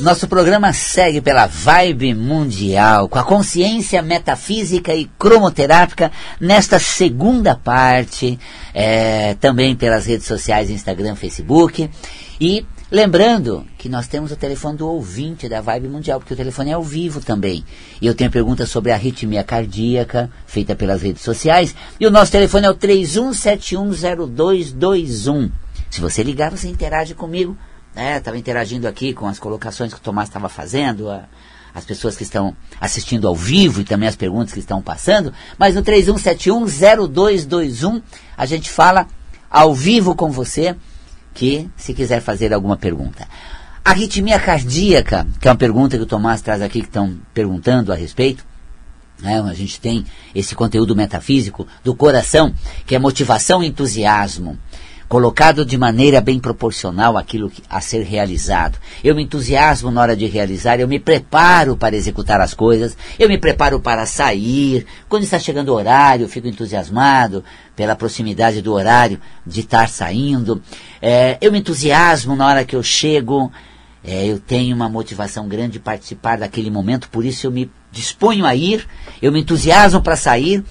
Nosso 0.00 0.26
programa 0.28 0.72
segue 0.72 1.20
pela 1.20 1.46
vibe 1.46 2.12
mundial, 2.12 3.08
com 3.08 3.20
a 3.20 3.24
consciência 3.24 4.02
metafísica 4.02 4.92
e 4.92 5.04
cromoterápica 5.16 6.10
nesta 6.40 6.80
segunda 6.80 7.54
parte, 7.54 8.36
é, 8.74 9.34
também 9.34 9.76
pelas 9.76 10.04
redes 10.04 10.26
sociais, 10.26 10.70
Instagram, 10.70 11.14
Facebook. 11.14 11.88
E 12.38 12.66
lembrando 12.90 13.64
que 13.78 13.88
nós 13.88 14.06
temos 14.08 14.32
o 14.32 14.36
telefone 14.36 14.76
do 14.76 14.88
ouvinte 14.88 15.48
da 15.48 15.60
Vibe 15.60 15.86
Mundial, 15.88 16.18
porque 16.18 16.34
o 16.34 16.36
telefone 16.36 16.72
é 16.72 16.74
ao 16.74 16.82
vivo 16.82 17.20
também. 17.20 17.64
E 18.02 18.06
eu 18.06 18.14
tenho 18.14 18.30
perguntas 18.30 18.68
sobre 18.68 18.90
a 18.90 18.96
arritmia 18.96 19.44
cardíaca, 19.44 20.28
feita 20.46 20.74
pelas 20.74 21.00
redes 21.00 21.22
sociais. 21.22 21.76
E 21.98 22.06
o 22.06 22.10
nosso 22.10 22.32
telefone 22.32 22.66
é 22.66 22.70
o 22.70 22.74
31710221. 22.74 25.50
Se 25.88 26.00
você 26.00 26.24
ligar, 26.24 26.50
você 26.50 26.68
interage 26.68 27.14
comigo 27.14 27.56
Estava 27.96 28.34
né, 28.34 28.40
interagindo 28.40 28.86
aqui 28.86 29.14
com 29.14 29.26
as 29.26 29.38
colocações 29.38 29.90
que 29.90 29.98
o 29.98 30.02
Tomás 30.02 30.28
estava 30.28 30.50
fazendo, 30.50 31.10
a, 31.10 31.22
as 31.74 31.82
pessoas 31.82 32.14
que 32.14 32.24
estão 32.24 32.54
assistindo 32.78 33.26
ao 33.26 33.34
vivo 33.34 33.80
e 33.80 33.84
também 33.84 34.06
as 34.06 34.14
perguntas 34.14 34.52
que 34.52 34.60
estão 34.60 34.82
passando. 34.82 35.32
Mas 35.58 35.74
no 35.74 35.82
31710221 35.82 38.02
a 38.36 38.44
gente 38.44 38.70
fala 38.70 39.06
ao 39.50 39.74
vivo 39.74 40.14
com 40.14 40.30
você, 40.30 40.76
que 41.32 41.70
se 41.74 41.94
quiser 41.94 42.20
fazer 42.20 42.52
alguma 42.52 42.76
pergunta. 42.76 43.26
Arritmia 43.82 44.38
cardíaca, 44.38 45.26
que 45.40 45.48
é 45.48 45.50
uma 45.50 45.56
pergunta 45.56 45.96
que 45.96 46.02
o 46.02 46.06
Tomás 46.06 46.42
traz 46.42 46.60
aqui, 46.60 46.80
que 46.80 46.88
estão 46.88 47.16
perguntando 47.32 47.90
a 47.92 47.96
respeito. 47.96 48.44
É, 49.22 49.36
a 49.36 49.54
gente 49.54 49.80
tem 49.80 50.04
esse 50.34 50.54
conteúdo 50.54 50.94
metafísico 50.94 51.66
do 51.82 51.94
coração, 51.94 52.52
que 52.84 52.94
é 52.94 52.98
motivação 52.98 53.62
e 53.62 53.68
entusiasmo 53.68 54.58
colocado 55.08 55.64
de 55.64 55.78
maneira 55.78 56.20
bem 56.20 56.38
proporcional 56.38 57.16
àquilo 57.16 57.50
a 57.70 57.80
ser 57.80 58.02
realizado. 58.02 58.78
Eu 59.04 59.14
me 59.14 59.22
entusiasmo 59.22 59.90
na 59.90 60.00
hora 60.00 60.16
de 60.16 60.26
realizar, 60.26 60.80
eu 60.80 60.88
me 60.88 60.98
preparo 60.98 61.76
para 61.76 61.96
executar 61.96 62.40
as 62.40 62.54
coisas, 62.54 62.96
eu 63.18 63.28
me 63.28 63.38
preparo 63.38 63.80
para 63.80 64.04
sair. 64.06 64.86
Quando 65.08 65.22
está 65.22 65.38
chegando 65.38 65.68
o 65.68 65.74
horário, 65.74 66.24
eu 66.24 66.28
fico 66.28 66.48
entusiasmado 66.48 67.44
pela 67.74 67.94
proximidade 67.94 68.60
do 68.60 68.72
horário 68.72 69.20
de 69.46 69.60
estar 69.60 69.88
saindo. 69.88 70.60
É, 71.00 71.38
eu 71.40 71.52
me 71.52 71.58
entusiasmo 71.58 72.34
na 72.34 72.46
hora 72.46 72.64
que 72.64 72.74
eu 72.74 72.82
chego. 72.82 73.52
É, 74.02 74.26
eu 74.26 74.38
tenho 74.38 74.74
uma 74.74 74.88
motivação 74.88 75.48
grande 75.48 75.72
de 75.72 75.80
participar 75.80 76.38
daquele 76.38 76.70
momento, 76.70 77.08
por 77.08 77.24
isso 77.24 77.46
eu 77.46 77.50
me 77.50 77.68
disponho 77.90 78.46
a 78.46 78.54
ir, 78.54 78.86
eu 79.20 79.32
me 79.32 79.40
entusiasmo 79.40 80.00
para 80.00 80.14
sair, 80.14 80.62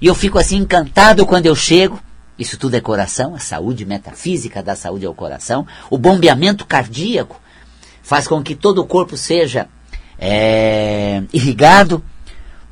e 0.00 0.08
eu 0.08 0.14
fico 0.14 0.38
assim 0.40 0.56
encantado 0.56 1.24
quando 1.24 1.46
eu 1.46 1.54
chego. 1.54 2.00
Isso 2.40 2.56
tudo 2.56 2.74
é 2.74 2.80
coração, 2.80 3.34
a 3.34 3.38
saúde 3.38 3.84
metafísica 3.84 4.62
da 4.62 4.74
saúde 4.74 5.04
é 5.04 5.08
o 5.08 5.14
coração. 5.14 5.66
O 5.90 5.98
bombeamento 5.98 6.64
cardíaco 6.64 7.38
faz 8.02 8.26
com 8.26 8.42
que 8.42 8.54
todo 8.54 8.78
o 8.78 8.86
corpo 8.86 9.14
seja 9.14 9.68
é, 10.18 11.22
irrigado 11.34 12.02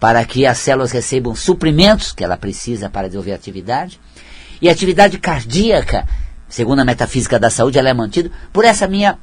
para 0.00 0.24
que 0.24 0.46
as 0.46 0.56
células 0.56 0.90
recebam 0.90 1.34
suprimentos 1.34 2.12
que 2.12 2.24
ela 2.24 2.38
precisa 2.38 2.88
para 2.88 3.08
desenvolver 3.08 3.34
atividade. 3.34 4.00
E 4.62 4.70
a 4.70 4.72
atividade 4.72 5.18
cardíaca, 5.18 6.08
segundo 6.48 6.80
a 6.80 6.84
metafísica 6.84 7.38
da 7.38 7.50
saúde, 7.50 7.78
ela 7.78 7.90
é 7.90 7.94
mantida 7.94 8.30
por 8.50 8.64
essa 8.64 8.88
minha 8.88 9.18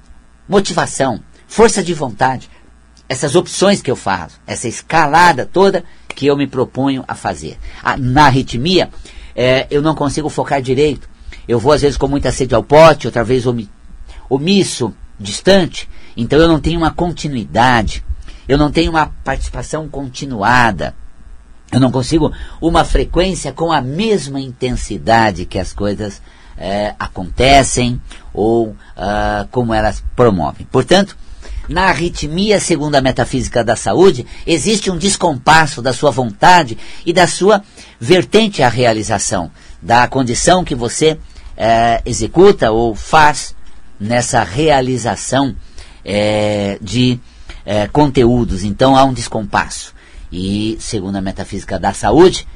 motivação, 0.47 1.23
força 1.47 1.81
de 1.81 1.93
vontade, 1.95 2.52
essas 3.09 3.35
opções 3.35 3.81
que 3.81 3.89
eu 3.89 3.95
faço, 3.95 4.39
essa 4.45 4.67
escalada 4.67 5.43
toda 5.43 5.83
que 6.09 6.27
eu 6.27 6.37
me 6.37 6.45
proponho 6.45 7.03
a 7.07 7.15
fazer. 7.15 7.57
A, 7.81 7.97
na 7.97 8.27
arritmia, 8.27 8.91
é, 9.36 9.67
eu 9.69 9.81
não 9.81 9.94
consigo 9.94 10.30
focar 10.30 10.61
direito. 10.61 11.09
Eu 11.47 11.59
vou 11.59 11.72
às 11.72 11.81
vezes 11.81 11.97
com 11.97 12.08
muita 12.08 12.31
sede 12.31 12.55
ao 12.55 12.64
pote, 12.64 13.08
outra 13.08 13.23
vez 13.23 13.45
omisso, 14.30 14.94
distante. 15.19 15.89
Então 16.16 16.39
eu 16.39 16.47
não 16.47 16.59
tenho 16.59 16.80
uma 16.80 16.92
continuidade. 16.92 18.03
Eu 18.47 18.58
não 18.58 18.72
tenho 18.72 18.92
uma 18.92 19.08
participação 19.23 19.88
continuada. 19.88 20.95
Eu 21.72 21.80
não 21.80 21.92
consigo 21.92 22.31
uma 22.61 22.86
frequência 22.86 23.52
com 23.52 23.72
a 23.72 23.81
mesma 23.81 24.39
intensidade 24.39 25.45
que 25.45 25.59
as 25.59 25.73
coisas 25.73 26.21
é, 26.58 26.95
acontecem 26.98 27.99
ou 28.33 28.70
uh, 28.70 29.48
como 29.52 29.73
elas 29.73 30.04
promovem. 30.15 30.65
Portanto, 30.71 31.17
na 31.67 31.86
arritmia, 31.86 32.59
segundo 32.59 32.95
a 32.95 33.02
metafísica 33.02 33.64
da 33.64 33.76
saúde, 33.76 34.26
existe 34.45 34.92
um 34.92 34.98
descompasso 34.98 35.81
da 35.81 35.93
sua 35.93 36.11
vontade 36.11 36.77
e 37.05 37.11
da 37.11 37.27
sua 37.27 37.64
vertente 37.99 38.61
à 38.61 38.70
realização, 38.70 39.52
da 39.81 40.08
condição 40.08 40.64
que 40.64 40.76
você 40.76 41.17
é, 41.58 42.02
executa 42.05 42.71
ou 42.71 42.93
faz 42.93 43.55
nessa 43.99 44.43
realização 44.43 45.55
é, 46.03 46.77
de 46.81 47.20
é, 47.65 47.87
conteúdos. 47.87 48.64
Então 48.64 48.95
há 48.95 49.03
um 49.03 49.14
descompasso. 49.14 49.93
E, 50.32 50.77
segundo 50.80 51.15
a 51.15 51.21
metafísica 51.21 51.80
da 51.80 51.93
saúde, 51.93 52.47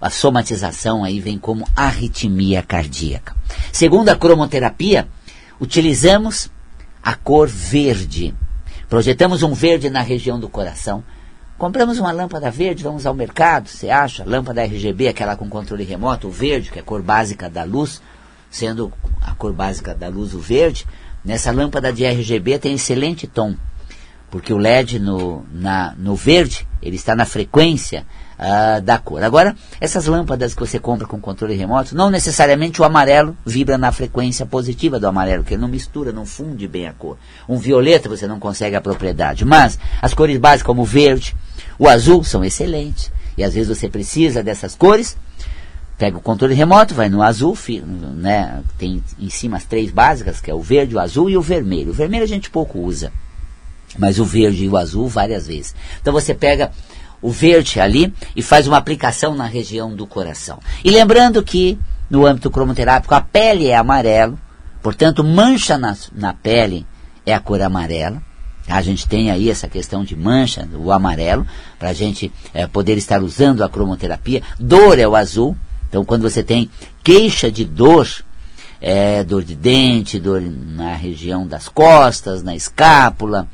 a 0.00 0.10
somatização 0.10 1.04
aí 1.04 1.20
vem 1.20 1.38
como 1.38 1.68
arritmia 1.74 2.62
cardíaca. 2.62 3.34
Segundo 3.72 4.08
a 4.08 4.16
cromoterapia, 4.16 5.08
utilizamos 5.60 6.50
a 7.02 7.14
cor 7.14 7.48
verde 7.48 8.34
Projetamos 8.88 9.42
um 9.42 9.52
verde 9.52 9.90
na 9.90 10.00
região 10.00 10.38
do 10.38 10.48
coração. 10.48 11.02
Compramos 11.58 11.98
uma 11.98 12.12
lâmpada 12.12 12.50
verde, 12.50 12.84
vamos 12.84 13.04
ao 13.04 13.14
mercado, 13.14 13.68
você 13.68 13.90
acha? 13.90 14.24
Lâmpada 14.24 14.62
RGB, 14.62 15.08
aquela 15.08 15.36
com 15.36 15.48
controle 15.48 15.82
remoto, 15.82 16.28
o 16.28 16.30
verde, 16.30 16.70
que 16.70 16.78
é 16.78 16.82
a 16.82 16.84
cor 16.84 17.02
básica 17.02 17.50
da 17.50 17.64
luz, 17.64 18.00
sendo 18.48 18.92
a 19.22 19.34
cor 19.34 19.52
básica 19.52 19.92
da 19.92 20.06
luz 20.08 20.34
o 20.34 20.38
verde. 20.38 20.86
Nessa 21.24 21.50
lâmpada 21.50 21.92
de 21.92 22.04
RGB 22.04 22.60
tem 22.60 22.74
excelente 22.74 23.26
tom, 23.26 23.56
porque 24.30 24.52
o 24.52 24.58
LED 24.58 24.98
no, 24.98 25.44
na, 25.52 25.94
no 25.96 26.14
verde, 26.14 26.66
ele 26.82 26.96
está 26.96 27.14
na 27.14 27.24
frequência 27.24 28.06
uh, 28.38 28.80
da 28.80 28.98
cor. 28.98 29.22
Agora, 29.22 29.54
essas 29.80 30.06
lâmpadas 30.06 30.54
que 30.54 30.60
você 30.60 30.78
compra 30.78 31.06
com 31.06 31.20
controle 31.20 31.54
remoto, 31.54 31.96
não 31.96 32.10
necessariamente 32.10 32.80
o 32.80 32.84
amarelo 32.84 33.36
vibra 33.44 33.78
na 33.78 33.92
frequência 33.92 34.46
positiva 34.46 34.98
do 34.98 35.06
amarelo, 35.06 35.44
que 35.44 35.54
ele 35.54 35.60
não 35.60 35.68
mistura, 35.68 36.12
não 36.12 36.26
funde 36.26 36.66
bem 36.68 36.86
a 36.86 36.92
cor. 36.92 37.16
Um 37.48 37.56
violeta 37.56 38.08
você 38.08 38.26
não 38.26 38.38
consegue 38.38 38.76
a 38.76 38.80
propriedade, 38.80 39.44
mas 39.44 39.78
as 40.00 40.14
cores 40.14 40.38
básicas 40.38 40.66
como 40.66 40.82
o 40.82 40.86
verde, 40.86 41.34
o 41.78 41.88
azul 41.88 42.24
são 42.24 42.44
excelentes. 42.44 43.10
E 43.36 43.44
às 43.44 43.54
vezes 43.54 43.68
você 43.68 43.88
precisa 43.88 44.42
dessas 44.42 44.74
cores, 44.74 45.16
pega 45.98 46.16
o 46.16 46.22
controle 46.22 46.54
remoto, 46.54 46.94
vai 46.94 47.08
no 47.08 47.22
azul, 47.22 47.56
né, 48.14 48.62
tem 48.78 49.02
em 49.18 49.30
cima 49.30 49.56
as 49.56 49.64
três 49.64 49.90
básicas, 49.90 50.40
que 50.40 50.50
é 50.50 50.54
o 50.54 50.60
verde, 50.60 50.94
o 50.94 51.00
azul 51.00 51.28
e 51.28 51.36
o 51.36 51.42
vermelho. 51.42 51.90
O 51.90 51.94
vermelho 51.94 52.24
a 52.24 52.28
gente 52.28 52.50
pouco 52.50 52.78
usa, 52.78 53.12
mas 53.98 54.18
o 54.18 54.24
verde 54.24 54.64
e 54.64 54.68
o 54.68 54.76
azul 54.76 55.08
várias 55.08 55.46
vezes. 55.46 55.74
Então 56.00 56.12
você 56.12 56.34
pega 56.34 56.70
o 57.20 57.30
verde 57.30 57.80
ali 57.80 58.12
e 58.34 58.42
faz 58.42 58.66
uma 58.66 58.76
aplicação 58.76 59.34
na 59.34 59.46
região 59.46 59.94
do 59.94 60.06
coração. 60.06 60.58
E 60.84 60.90
lembrando 60.90 61.42
que 61.42 61.78
no 62.10 62.26
âmbito 62.26 62.50
cromoterápico 62.50 63.14
a 63.14 63.20
pele 63.20 63.66
é 63.68 63.76
amarelo, 63.76 64.38
portanto 64.82 65.24
mancha 65.24 65.76
na, 65.76 65.96
na 66.12 66.32
pele 66.32 66.86
é 67.24 67.34
a 67.34 67.40
cor 67.40 67.60
amarela. 67.60 68.22
A 68.68 68.82
gente 68.82 69.06
tem 69.06 69.30
aí 69.30 69.48
essa 69.48 69.68
questão 69.68 70.04
de 70.04 70.16
mancha, 70.16 70.68
o 70.74 70.90
amarelo, 70.90 71.46
para 71.78 71.90
a 71.90 71.92
gente 71.92 72.32
é, 72.52 72.66
poder 72.66 72.96
estar 72.98 73.22
usando 73.22 73.62
a 73.62 73.68
cromoterapia. 73.68 74.42
Dor 74.58 74.98
é 74.98 75.06
o 75.06 75.14
azul. 75.14 75.56
Então, 75.88 76.04
quando 76.04 76.22
você 76.22 76.42
tem 76.42 76.68
queixa 77.02 77.50
de 77.50 77.64
dor, 77.64 78.08
é, 78.80 79.22
dor 79.22 79.44
de 79.44 79.54
dente, 79.54 80.18
dor 80.18 80.42
na 80.42 80.94
região 80.94 81.46
das 81.46 81.68
costas, 81.68 82.42
na 82.42 82.56
escápula, 82.56 83.46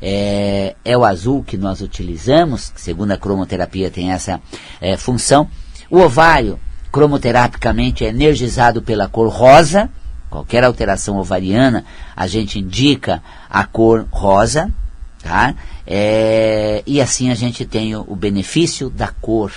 é, 0.00 0.74
é 0.84 0.96
o 0.96 1.04
azul 1.04 1.42
que 1.42 1.56
nós 1.56 1.80
utilizamos, 1.80 2.70
que 2.70 2.80
segundo 2.80 3.12
a 3.12 3.16
cromoterapia 3.16 3.90
tem 3.90 4.12
essa 4.12 4.40
é, 4.80 4.96
função. 4.96 5.48
O 5.90 5.98
ovário, 5.98 6.58
cromoterapicamente, 6.90 8.04
é 8.04 8.08
energizado 8.08 8.80
pela 8.82 9.08
cor 9.08 9.28
rosa. 9.28 9.90
Qualquer 10.28 10.62
alteração 10.64 11.18
ovariana, 11.18 11.84
a 12.14 12.26
gente 12.26 12.58
indica 12.58 13.22
a 13.48 13.64
cor 13.64 14.06
rosa, 14.10 14.70
tá? 15.22 15.54
É, 15.84 16.82
e 16.86 17.00
assim 17.00 17.30
a 17.30 17.34
gente 17.34 17.64
tem 17.64 17.96
o, 17.96 18.04
o 18.06 18.14
benefício 18.14 18.88
da 18.88 19.08
cor, 19.08 19.52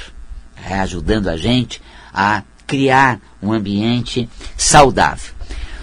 é, 0.68 0.80
ajudando 0.80 1.28
a 1.28 1.38
gente 1.38 1.80
a 2.12 2.42
criar 2.66 3.20
um 3.42 3.52
ambiente 3.54 4.28
saudável. 4.58 5.32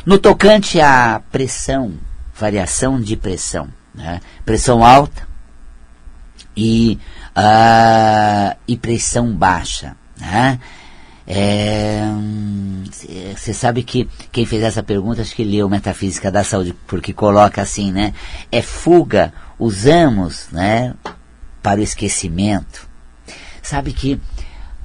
No 0.04 0.18
tocante 0.18 0.80
à 0.80 1.22
pressão, 1.30 1.92
variação 2.34 3.00
de 3.00 3.16
pressão, 3.16 3.68
né? 3.94 4.20
pressão 4.44 4.84
alta 4.84 5.28
e, 6.56 6.98
uh, 7.36 8.56
e 8.66 8.76
pressão 8.76 9.32
baixa. 9.32 9.96
Né? 10.18 10.58
Você 13.36 13.50
é, 13.50 13.54
sabe 13.54 13.84
que 13.84 14.08
quem 14.32 14.44
fez 14.44 14.62
essa 14.62 14.82
pergunta 14.82 15.22
acho 15.22 15.34
que 15.34 15.44
leu 15.44 15.68
Metafísica 15.68 16.30
da 16.30 16.42
Saúde, 16.42 16.74
porque 16.88 17.12
coloca 17.12 17.62
assim, 17.62 17.92
né? 17.92 18.12
É 18.50 18.60
fuga, 18.60 19.32
usamos 19.56 20.48
né, 20.50 20.92
para 21.62 21.78
o 21.78 21.84
esquecimento. 21.84 22.88
Sabe 23.62 23.92
que 23.92 24.20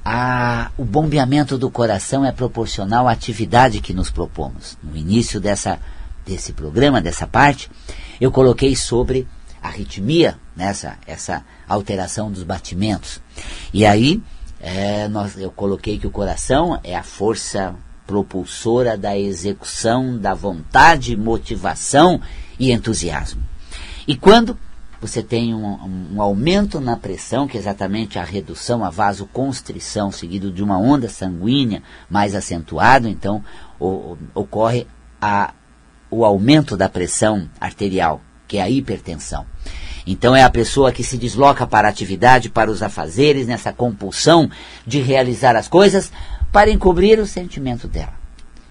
a, 0.04 0.70
o 0.76 0.84
bombeamento 0.84 1.58
do 1.58 1.68
coração 1.68 2.24
é 2.24 2.30
proporcional 2.30 3.08
à 3.08 3.12
atividade 3.12 3.80
que 3.80 3.92
nos 3.92 4.10
propomos. 4.10 4.78
No 4.80 4.96
início 4.96 5.40
dessa, 5.40 5.80
desse 6.26 6.52
programa, 6.52 7.00
dessa 7.00 7.26
parte, 7.26 7.70
eu 8.20 8.32
coloquei 8.32 8.74
sobre 8.74 9.26
arritmia, 9.62 10.38
nessa 10.54 10.98
essa 11.06 11.44
alteração 11.68 12.30
dos 12.30 12.42
batimentos. 12.42 13.20
E 13.72 13.86
aí 13.86 14.20
é, 14.60 15.06
nós, 15.08 15.38
eu 15.38 15.50
coloquei 15.50 15.98
que 15.98 16.06
o 16.06 16.10
coração 16.10 16.78
é 16.82 16.96
a 16.96 17.02
força 17.02 17.74
propulsora 18.06 18.96
da 18.96 19.16
execução, 19.18 20.16
da 20.18 20.34
vontade, 20.34 21.16
motivação 21.16 22.20
e 22.58 22.72
entusiasmo. 22.72 23.42
E 24.06 24.16
quando 24.16 24.56
você 25.00 25.22
tem 25.22 25.54
um, 25.54 26.12
um, 26.14 26.22
aumento 26.22 26.80
na 26.80 26.96
pressão, 26.96 27.46
que 27.46 27.56
é 27.56 27.60
exatamente 27.60 28.18
a 28.18 28.24
redução, 28.24 28.84
a 28.84 28.90
vasoconstrição, 28.90 30.10
seguido 30.10 30.50
de 30.50 30.62
uma 30.62 30.78
onda 30.78 31.08
sanguínea 31.08 31.82
mais 32.08 32.34
acentuado, 32.34 33.06
então 33.08 33.44
o, 33.78 34.16
ocorre 34.34 34.86
a, 35.20 35.52
o 36.10 36.24
aumento 36.24 36.76
da 36.76 36.88
pressão 36.88 37.48
arterial, 37.60 38.20
que 38.46 38.58
é 38.58 38.62
a 38.62 38.70
hipertensão. 38.70 39.46
Então 40.06 40.36
é 40.36 40.44
a 40.44 40.50
pessoa 40.50 40.92
que 40.92 41.02
se 41.02 41.18
desloca 41.18 41.66
para 41.66 41.88
a 41.88 41.90
atividade, 41.90 42.48
para 42.48 42.70
os 42.70 42.82
afazeres, 42.82 43.46
nessa 43.46 43.72
compulsão 43.72 44.48
de 44.86 45.00
realizar 45.00 45.56
as 45.56 45.66
coisas 45.66 46.12
para 46.52 46.70
encobrir 46.70 47.18
o 47.18 47.26
sentimento 47.26 47.88
dela. 47.88 48.14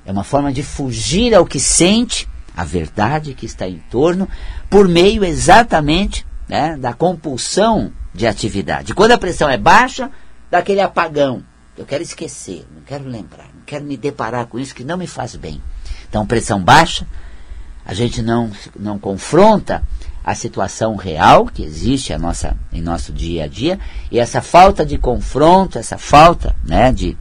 É 0.05 0.11
uma 0.11 0.23
forma 0.23 0.53
de 0.53 0.63
fugir 0.63 1.35
ao 1.35 1.45
que 1.45 1.59
sente, 1.59 2.27
a 2.55 2.63
verdade 2.63 3.33
que 3.33 3.45
está 3.45 3.67
em 3.67 3.83
torno, 3.91 4.29
por 4.69 4.87
meio 4.87 5.25
exatamente 5.25 6.25
né, 6.47 6.77
da 6.77 6.93
compulsão 6.93 7.91
de 8.13 8.25
atividade. 8.25 8.93
Quando 8.93 9.11
a 9.11 9.17
pressão 9.17 9.49
é 9.49 9.57
baixa, 9.57 10.09
dá 10.49 10.59
aquele 10.59 10.79
apagão. 10.79 11.43
Eu 11.77 11.85
quero 11.85 12.01
esquecer, 12.01 12.65
não 12.73 12.81
quero 12.83 13.09
lembrar, 13.09 13.49
não 13.53 13.63
quero 13.65 13.83
me 13.83 13.97
deparar 13.97 14.45
com 14.45 14.57
isso 14.57 14.73
que 14.73 14.85
não 14.85 14.97
me 14.97 15.07
faz 15.07 15.35
bem. 15.35 15.61
Então, 16.15 16.25
pressão 16.25 16.63
baixa, 16.63 17.05
a 17.85 17.93
gente 17.93 18.21
não, 18.21 18.49
não 18.79 18.97
confronta 18.97 19.83
a 20.23 20.33
situação 20.33 20.95
real 20.95 21.45
que 21.45 21.61
existe 21.61 22.13
a 22.13 22.17
nossa, 22.17 22.55
em 22.71 22.81
nosso 22.81 23.11
dia 23.11 23.43
a 23.43 23.47
dia, 23.47 23.77
e 24.09 24.17
essa 24.17 24.41
falta 24.41 24.85
de 24.85 24.97
confronto, 24.97 25.77
essa 25.77 25.97
falta 25.97 26.55
né, 26.63 26.93
de, 26.93 27.17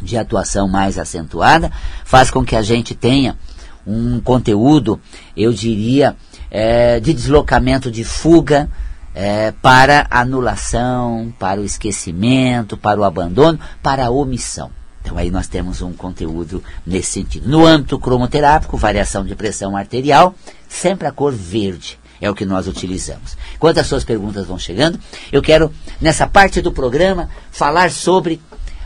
de 0.00 0.16
atuação 0.16 0.68
mais 0.68 0.96
acentuada, 0.96 1.72
faz 2.04 2.30
com 2.30 2.44
que 2.44 2.54
a 2.54 2.62
gente 2.62 2.94
tenha 2.94 3.36
um 3.84 4.20
conteúdo, 4.20 5.00
eu 5.36 5.52
diria, 5.52 6.14
é, 6.52 7.00
de 7.00 7.12
deslocamento 7.12 7.90
de 7.90 8.04
fuga 8.04 8.70
é, 9.12 9.50
para 9.60 10.06
anulação, 10.08 11.34
para 11.36 11.60
o 11.60 11.64
esquecimento, 11.64 12.76
para 12.76 13.00
o 13.00 13.02
abandono, 13.02 13.58
para 13.82 14.06
a 14.06 14.10
omissão. 14.10 14.70
Então 15.04 15.18
aí 15.18 15.30
nós 15.30 15.46
temos 15.46 15.82
um 15.82 15.92
conteúdo 15.92 16.64
nesse 16.86 17.12
sentido. 17.12 17.46
No 17.46 17.66
âmbito 17.66 17.98
cromoterápico, 17.98 18.78
variação 18.78 19.22
de 19.22 19.34
pressão 19.34 19.76
arterial, 19.76 20.34
sempre 20.66 21.06
a 21.06 21.12
cor 21.12 21.30
verde 21.30 21.98
é 22.22 22.30
o 22.30 22.34
que 22.34 22.46
nós 22.46 22.66
utilizamos. 22.66 23.36
Enquanto 23.54 23.78
as 23.78 23.86
suas 23.86 24.02
perguntas 24.02 24.46
vão 24.46 24.58
chegando, 24.58 24.98
eu 25.30 25.42
quero, 25.42 25.70
nessa 26.00 26.26
parte 26.26 26.62
do 26.62 26.72
programa, 26.72 27.28
falar 27.50 27.90
sobre 27.90 28.40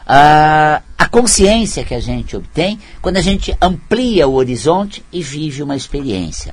uh, 0.09 0.83
a 0.99 1.09
consciência 1.09 1.85
que 1.85 1.95
a 1.95 2.01
gente 2.01 2.37
obtém 2.37 2.81
quando 3.01 3.19
a 3.19 3.23
gente 3.23 3.57
amplia 3.63 4.27
o 4.27 4.35
horizonte 4.35 5.05
e 5.13 5.23
vive 5.23 5.63
uma 5.63 5.77
experiência. 5.77 6.53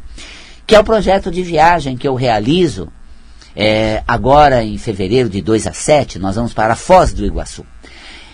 Que 0.68 0.76
é 0.76 0.80
o 0.80 0.84
projeto 0.84 1.32
de 1.32 1.42
viagem 1.42 1.98
que 1.98 2.08
eu 2.08 2.14
realizo 2.14 2.88
é, 3.56 4.04
agora 4.08 4.64
em 4.64 4.78
fevereiro 4.78 5.30
de 5.30 5.42
2 5.42 5.68
a 5.68 5.74
7, 5.74 6.20
nós 6.20 6.36
vamos 6.36 6.54
para 6.54 6.74
a 6.74 6.76
Foz 6.76 7.14
do 7.14 7.26
Iguaçu. 7.26 7.66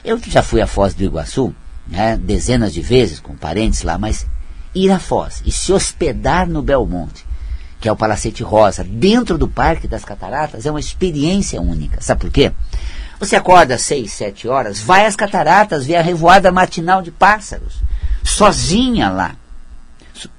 Eu 0.03 0.19
já 0.25 0.42
fui 0.42 0.62
à 0.62 0.68
Foz 0.68 0.94
do 0.94 1.03
Iguaçu 1.03 1.53
né, 1.88 2.18
dezenas 2.18 2.74
de 2.74 2.81
vezes 2.81 3.19
com 3.19 3.36
parentes 3.36 3.83
lá, 3.83 3.98
mas 3.98 4.25
ir 4.74 4.92
à 4.92 5.00
Foz 5.00 5.42
e 5.45 5.51
se 5.51 5.71
hospedar 5.74 6.48
no 6.48 6.62
Belmonte 6.62 7.25
que 7.81 7.89
é 7.89 7.92
o 7.92 7.95
Palacete 7.95 8.44
Rosa, 8.44 8.83
dentro 8.83 9.39
do 9.39 9.48
Parque 9.48 9.88
das 9.88 10.06
Cataratas, 10.06 10.68
é 10.68 10.69
uma 10.69 10.80
experiência 10.80 11.59
única. 11.59 12.00
Sabe 12.00 12.21
por 12.21 12.30
quê? 12.30 12.51
Você 13.19 13.36
acorda 13.36 13.74
às 13.74 13.81
seis, 13.81 14.13
sete 14.13 14.48
horas, 14.48 14.80
vai 14.80 15.07
às 15.07 15.15
cataratas, 15.15 15.88
vê 15.88 15.95
a 15.95 16.01
revoada 16.01 16.51
matinal 16.51 17.01
de 17.01 17.12
pássaros, 17.12 17.81
sozinha 18.24 19.09
lá. 19.09 19.36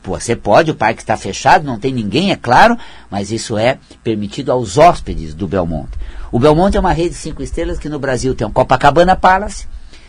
Você 0.05 0.37
pode, 0.37 0.71
o 0.71 0.75
parque 0.77 1.03
está 1.03 1.17
fechado, 1.17 1.65
não 1.65 1.81
tem 1.81 1.93
ninguém, 1.93 2.31
é 2.31 2.37
claro, 2.37 2.79
mas 3.11 3.33
isso 3.33 3.59
é 3.59 3.79
permitido 4.05 4.53
aos 4.53 4.79
hóspedes 4.79 5.35
do 5.35 5.49
Belmonte. 5.49 5.99
O 6.33 6.39
Belmonte 6.39 6.79
é 6.79 6.81
uma 6.81 6.95
rede 6.95 7.11
de 7.11 7.17
cinco 7.17 7.43
estrelas 7.43 7.79
que 7.79 7.91
no 7.91 7.99
Brasil 7.99 8.35
tem 8.35 8.47
o 8.47 8.51
Copacabana 8.51 9.15
Palace, 9.15 9.67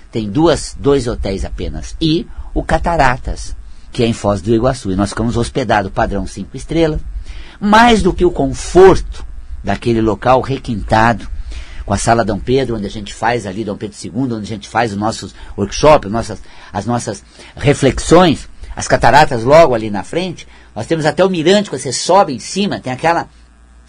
tem 0.10 0.30
duas, 0.30 0.74
dois 0.80 1.06
hotéis 1.06 1.44
apenas, 1.44 1.98
e 2.00 2.26
o 2.54 2.64
Cataratas, 2.64 3.54
que 3.92 4.02
é 4.02 4.08
em 4.08 4.14
Foz 4.14 4.42
do 4.42 4.56
Iguaçu. 4.56 4.90
E 4.90 4.96
nós 4.96 5.10
ficamos 5.10 5.36
hospedados 5.36 5.92
padrão 5.92 6.26
cinco 6.26 6.56
estrelas, 6.56 7.02
mais 7.60 8.02
do 8.02 8.14
que 8.14 8.24
o 8.24 8.32
conforto 8.32 9.26
daquele 9.62 10.00
local 10.00 10.40
requintado, 10.40 11.28
com 11.86 11.94
a 11.94 11.98
sala 11.98 12.24
Dom 12.24 12.40
Pedro, 12.40 12.78
onde 12.78 12.86
a 12.86 12.90
gente 12.90 13.14
faz 13.14 13.46
ali, 13.46 13.66
Dom 13.66 13.76
Pedro 13.76 13.98
II, 14.02 14.12
onde 14.16 14.36
a 14.36 14.56
gente 14.56 14.70
faz 14.70 14.94
os 14.94 14.98
nossos 14.98 15.36
workshops, 15.58 16.10
nossas, 16.10 16.42
as 16.72 16.86
nossas 16.86 17.22
reflexões, 17.58 18.48
as 18.74 18.88
cataratas 18.88 19.44
logo 19.44 19.76
ali 19.76 19.92
na 19.92 20.06
frente. 20.06 20.48
Nós 20.74 20.88
temos 20.88 21.06
até 21.06 21.26
o 21.26 21.30
mirante, 21.30 21.70
que 21.70 21.78
você 21.78 21.92
sobe 21.92 22.34
em 22.34 22.40
cima, 22.40 22.80
tem 22.80 22.94
aquela, 22.94 23.28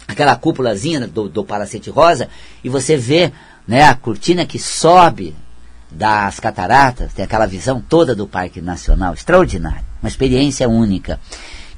aquela 0.07 0.35
cúpulazinha 0.35 1.07
do, 1.07 1.27
do 1.27 1.43
Palacete 1.43 1.89
Rosa, 1.89 2.29
e 2.63 2.69
você 2.69 2.95
vê 2.95 3.31
né, 3.67 3.83
a 3.83 3.95
cortina 3.95 4.45
que 4.45 4.59
sobe 4.59 5.35
das 5.89 6.39
cataratas, 6.39 7.13
tem 7.13 7.23
aquela 7.23 7.45
visão 7.45 7.81
toda 7.81 8.13
do 8.13 8.27
Parque 8.27 8.61
Nacional, 8.61 9.13
extraordinário, 9.13 9.85
uma 10.01 10.09
experiência 10.09 10.67
única 10.67 11.19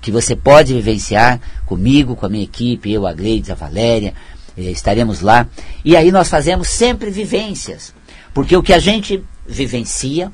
que 0.01 0.11
você 0.11 0.35
pode 0.35 0.73
vivenciar 0.73 1.39
comigo, 1.65 2.15
com 2.15 2.25
a 2.25 2.29
minha 2.29 2.43
equipe, 2.43 2.91
eu, 2.91 3.05
a 3.05 3.13
Gleides, 3.13 3.49
a 3.49 3.55
Valéria, 3.55 4.13
eh, 4.57 4.71
estaremos 4.71 5.21
lá. 5.21 5.47
E 5.83 5.95
aí 5.95 6.11
nós 6.11 6.29
fazemos 6.29 6.69
sempre 6.69 7.09
vivências, 7.09 7.93
porque 8.33 8.55
o 8.55 8.63
que 8.63 8.73
a 8.73 8.79
gente 8.79 9.23
vivencia 9.45 10.31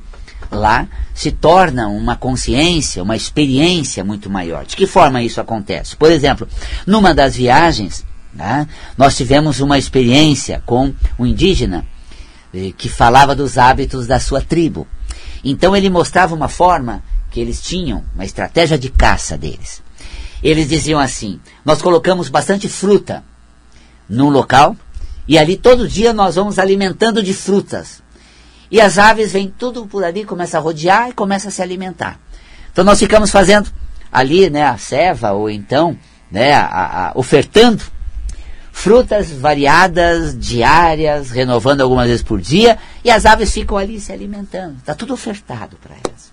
lá 0.54 0.88
se 1.14 1.30
torna 1.30 1.88
uma 1.88 2.16
consciência, 2.16 3.02
uma 3.02 3.16
experiência 3.16 4.04
muito 4.04 4.30
maior. 4.30 4.64
De 4.64 4.76
que 4.76 4.86
forma 4.86 5.22
isso 5.22 5.40
acontece? 5.40 5.96
Por 5.96 6.10
exemplo, 6.10 6.48
numa 6.86 7.14
das 7.14 7.36
viagens, 7.36 8.04
né, 8.32 8.66
nós 8.96 9.16
tivemos 9.16 9.60
uma 9.60 9.78
experiência 9.78 10.62
com 10.64 10.94
um 11.18 11.26
indígena 11.26 11.84
eh, 12.52 12.72
que 12.76 12.88
falava 12.88 13.34
dos 13.34 13.58
hábitos 13.58 14.06
da 14.06 14.18
sua 14.18 14.40
tribo. 14.40 14.86
Então 15.44 15.76
ele 15.76 15.90
mostrava 15.90 16.34
uma 16.34 16.48
forma 16.48 17.02
que 17.30 17.40
eles 17.40 17.60
tinham, 17.60 18.04
uma 18.14 18.24
estratégia 18.24 18.78
de 18.78 18.88
caça 18.88 19.36
deles. 19.36 19.82
Eles 20.42 20.68
diziam 20.68 21.00
assim: 21.00 21.40
nós 21.64 21.82
colocamos 21.82 22.28
bastante 22.28 22.68
fruta 22.68 23.24
num 24.08 24.28
local 24.28 24.76
e 25.26 25.38
ali 25.38 25.56
todo 25.56 25.88
dia 25.88 26.12
nós 26.12 26.36
vamos 26.36 26.58
alimentando 26.58 27.22
de 27.22 27.34
frutas. 27.34 28.03
E 28.74 28.80
as 28.80 28.98
aves 28.98 29.30
vêm 29.30 29.54
tudo 29.56 29.86
por 29.86 30.02
ali, 30.02 30.24
começa 30.24 30.58
a 30.58 30.60
rodear 30.60 31.08
e 31.08 31.12
começa 31.12 31.46
a 31.46 31.50
se 31.52 31.62
alimentar. 31.62 32.18
Então 32.72 32.82
nós 32.82 32.98
ficamos 32.98 33.30
fazendo 33.30 33.70
ali, 34.10 34.50
né, 34.50 34.64
a 34.64 34.76
ceva 34.76 35.30
ou 35.30 35.48
então, 35.48 35.96
né, 36.28 36.52
a, 36.54 37.10
a, 37.10 37.12
ofertando 37.14 37.84
frutas 38.72 39.30
variadas, 39.30 40.36
diárias, 40.36 41.30
renovando 41.30 41.82
algumas 41.82 42.08
vezes 42.08 42.24
por 42.24 42.40
dia, 42.40 42.76
e 43.04 43.12
as 43.12 43.24
aves 43.24 43.52
ficam 43.52 43.78
ali 43.78 44.00
se 44.00 44.10
alimentando. 44.10 44.76
Está 44.78 44.92
tudo 44.92 45.14
ofertado 45.14 45.76
para 45.76 45.94
elas 45.94 46.32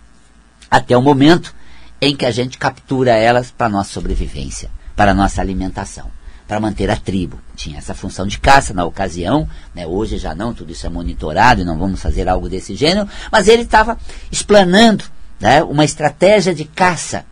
até 0.68 0.98
o 0.98 1.02
momento 1.02 1.54
em 2.02 2.16
que 2.16 2.26
a 2.26 2.32
gente 2.32 2.58
captura 2.58 3.12
elas 3.12 3.52
para 3.52 3.70
nossa 3.70 3.92
sobrevivência, 3.94 4.72
para 4.96 5.14
nossa 5.14 5.42
alimentação, 5.42 6.10
para 6.52 6.60
manter 6.60 6.92
a 6.92 6.98
tribo. 6.98 7.40
Tinha 7.56 7.78
essa 7.78 7.96
função 7.96 8.28
de 8.28 8.38
caça 8.38 8.74
na 8.74 8.84
ocasião, 8.84 9.48
né? 9.74 9.88
hoje 9.88 10.18
já 10.18 10.36
não, 10.36 10.54
tudo 10.54 10.74
isso 10.74 10.86
é 10.86 10.90
monitorado 10.90 11.62
e 11.62 11.64
não 11.64 11.80
vamos 11.80 12.02
fazer 12.02 12.28
algo 12.28 12.50
desse 12.50 12.76
gênero, 12.76 13.08
mas 13.32 13.48
ele 13.48 13.62
estava 13.62 13.98
explanando 14.30 15.06
né, 15.40 15.64
uma 15.64 15.86
estratégia 15.86 16.54
de 16.54 16.66
caça, 16.66 17.24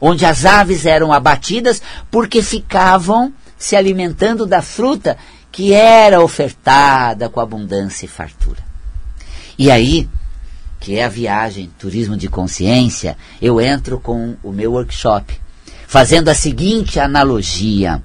onde 0.00 0.24
as 0.24 0.46
aves 0.46 0.86
eram 0.86 1.12
abatidas 1.12 1.82
porque 2.10 2.40
ficavam 2.40 3.34
se 3.58 3.76
alimentando 3.76 4.46
da 4.46 4.62
fruta 4.62 5.18
que 5.52 5.74
era 5.74 6.22
ofertada 6.22 7.28
com 7.28 7.40
abundância 7.40 8.06
e 8.06 8.08
fartura. 8.08 8.62
E 9.58 9.70
aí, 9.70 10.08
que 10.80 10.96
é 10.96 11.04
a 11.04 11.08
viagem 11.10 11.70
Turismo 11.78 12.16
de 12.16 12.30
Consciência, 12.30 13.14
eu 13.42 13.60
entro 13.60 14.00
com 14.00 14.36
o 14.42 14.50
meu 14.50 14.72
workshop, 14.72 15.38
fazendo 15.86 16.30
a 16.30 16.34
seguinte 16.34 16.98
analogia. 16.98 18.02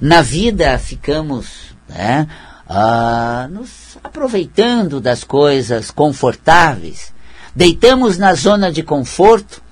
Na 0.00 0.22
vida 0.22 0.78
ficamos 0.78 1.74
né, 1.88 2.26
uh, 2.68 3.48
nos 3.48 3.98
aproveitando 4.02 5.00
das 5.00 5.24
coisas 5.24 5.90
confortáveis, 5.90 7.12
deitamos 7.54 8.16
na 8.18 8.34
zona 8.34 8.70
de 8.70 8.82
conforto 8.82 9.62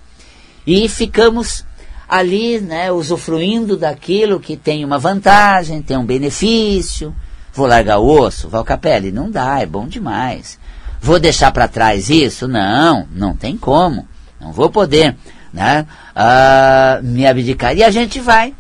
e 0.67 0.89
ficamos 0.89 1.65
ali, 2.09 2.61
né, 2.61 2.91
usufruindo 2.91 3.77
daquilo 3.77 4.41
que 4.41 4.57
tem 4.57 4.85
uma 4.85 4.99
vantagem, 4.99 5.83
tem 5.83 5.97
um 5.97 6.07
benefício. 6.07 7.15
Vou 7.53 7.67
largar 7.67 7.99
o 7.99 8.07
osso, 8.07 8.49
Valcapelli, 8.49 9.13
não 9.13 9.31
dá, 9.31 9.61
é 9.61 9.67
bom 9.67 9.87
demais. 9.87 10.59
Vou 11.01 11.19
deixar 11.19 11.53
para 11.53 11.69
trás 11.69 12.09
isso? 12.09 12.49
Não, 12.49 13.07
não 13.13 13.37
tem 13.37 13.57
como. 13.57 14.07
Não 14.41 14.53
vou 14.53 14.71
poder 14.71 15.17
né, 15.53 15.87
uh, 16.15 17.03
me 17.05 17.27
abdicar. 17.27 17.77
E 17.77 17.83
a 17.83 17.91
gente 17.91 18.21
vai 18.21 18.55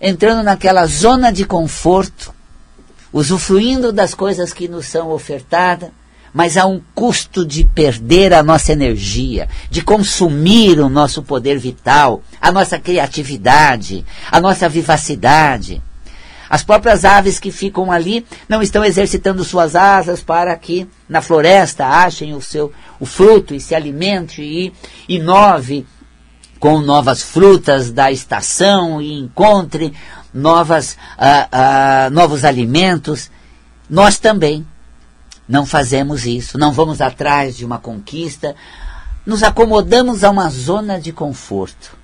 entrando 0.00 0.42
naquela 0.42 0.86
zona 0.86 1.30
de 1.30 1.44
conforto, 1.44 2.32
usufruindo 3.12 3.92
das 3.92 4.14
coisas 4.14 4.52
que 4.52 4.68
nos 4.68 4.86
são 4.86 5.10
ofertadas, 5.10 5.90
mas 6.32 6.56
há 6.56 6.64
um 6.64 6.80
custo 6.94 7.44
de 7.44 7.64
perder 7.64 8.32
a 8.32 8.42
nossa 8.42 8.72
energia, 8.72 9.48
de 9.68 9.82
consumir 9.82 10.78
o 10.78 10.88
nosso 10.88 11.22
poder 11.22 11.58
vital, 11.58 12.22
a 12.40 12.52
nossa 12.52 12.78
criatividade, 12.78 14.04
a 14.30 14.40
nossa 14.40 14.68
vivacidade. 14.68 15.82
As 16.48 16.62
próprias 16.64 17.04
aves 17.04 17.38
que 17.38 17.52
ficam 17.52 17.92
ali 17.92 18.26
não 18.48 18.62
estão 18.62 18.84
exercitando 18.84 19.44
suas 19.44 19.76
asas 19.76 20.20
para 20.22 20.56
que 20.56 20.88
na 21.08 21.20
floresta 21.20 21.86
achem 21.86 22.34
o 22.34 22.40
seu 22.40 22.72
o 22.98 23.06
fruto 23.06 23.54
e 23.54 23.60
se 23.60 23.74
alimente 23.74 24.42
e 24.42 24.72
inove 25.08 25.86
com 26.60 26.78
novas 26.78 27.22
frutas 27.22 27.90
da 27.90 28.12
estação 28.12 29.00
e 29.00 29.18
encontre 29.18 29.94
novas, 30.32 30.92
uh, 31.18 32.06
uh, 32.06 32.10
novos 32.10 32.44
alimentos. 32.44 33.30
Nós 33.88 34.18
também 34.18 34.64
não 35.48 35.64
fazemos 35.64 36.26
isso, 36.26 36.58
não 36.58 36.70
vamos 36.70 37.00
atrás 37.00 37.56
de 37.56 37.64
uma 37.64 37.78
conquista, 37.78 38.54
nos 39.26 39.42
acomodamos 39.42 40.22
a 40.22 40.30
uma 40.30 40.50
zona 40.50 41.00
de 41.00 41.12
conforto. 41.12 41.98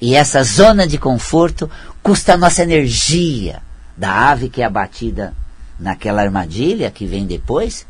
E 0.00 0.14
essa 0.14 0.44
zona 0.44 0.86
de 0.86 0.98
conforto 0.98 1.70
custa 2.02 2.34
a 2.34 2.36
nossa 2.36 2.62
energia 2.62 3.62
da 3.96 4.28
ave 4.30 4.50
que 4.50 4.60
é 4.60 4.64
abatida 4.66 5.34
naquela 5.80 6.20
armadilha 6.20 6.90
que 6.90 7.06
vem 7.06 7.26
depois, 7.26 7.86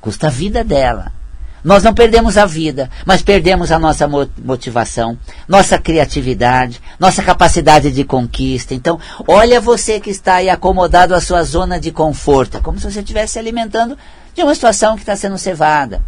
custa 0.00 0.26
a 0.26 0.30
vida 0.30 0.64
dela. 0.64 1.12
Nós 1.62 1.82
não 1.82 1.92
perdemos 1.92 2.38
a 2.38 2.46
vida, 2.46 2.88
mas 3.04 3.22
perdemos 3.22 3.70
a 3.70 3.78
nossa 3.78 4.08
motivação, 4.08 5.18
nossa 5.46 5.78
criatividade, 5.78 6.80
nossa 6.98 7.22
capacidade 7.22 7.90
de 7.90 8.04
conquista. 8.04 8.74
Então, 8.74 8.98
olha 9.28 9.60
você 9.60 10.00
que 10.00 10.10
está 10.10 10.36
aí 10.36 10.48
acomodado 10.48 11.14
à 11.14 11.20
sua 11.20 11.42
zona 11.42 11.78
de 11.78 11.90
conforto, 11.90 12.56
é 12.56 12.60
como 12.60 12.78
se 12.78 12.90
você 12.90 13.00
estivesse 13.00 13.34
se 13.34 13.38
alimentando 13.38 13.96
de 14.34 14.42
uma 14.42 14.54
situação 14.54 14.96
que 14.96 15.02
está 15.02 15.14
sendo 15.14 15.36
cevada. 15.36 16.02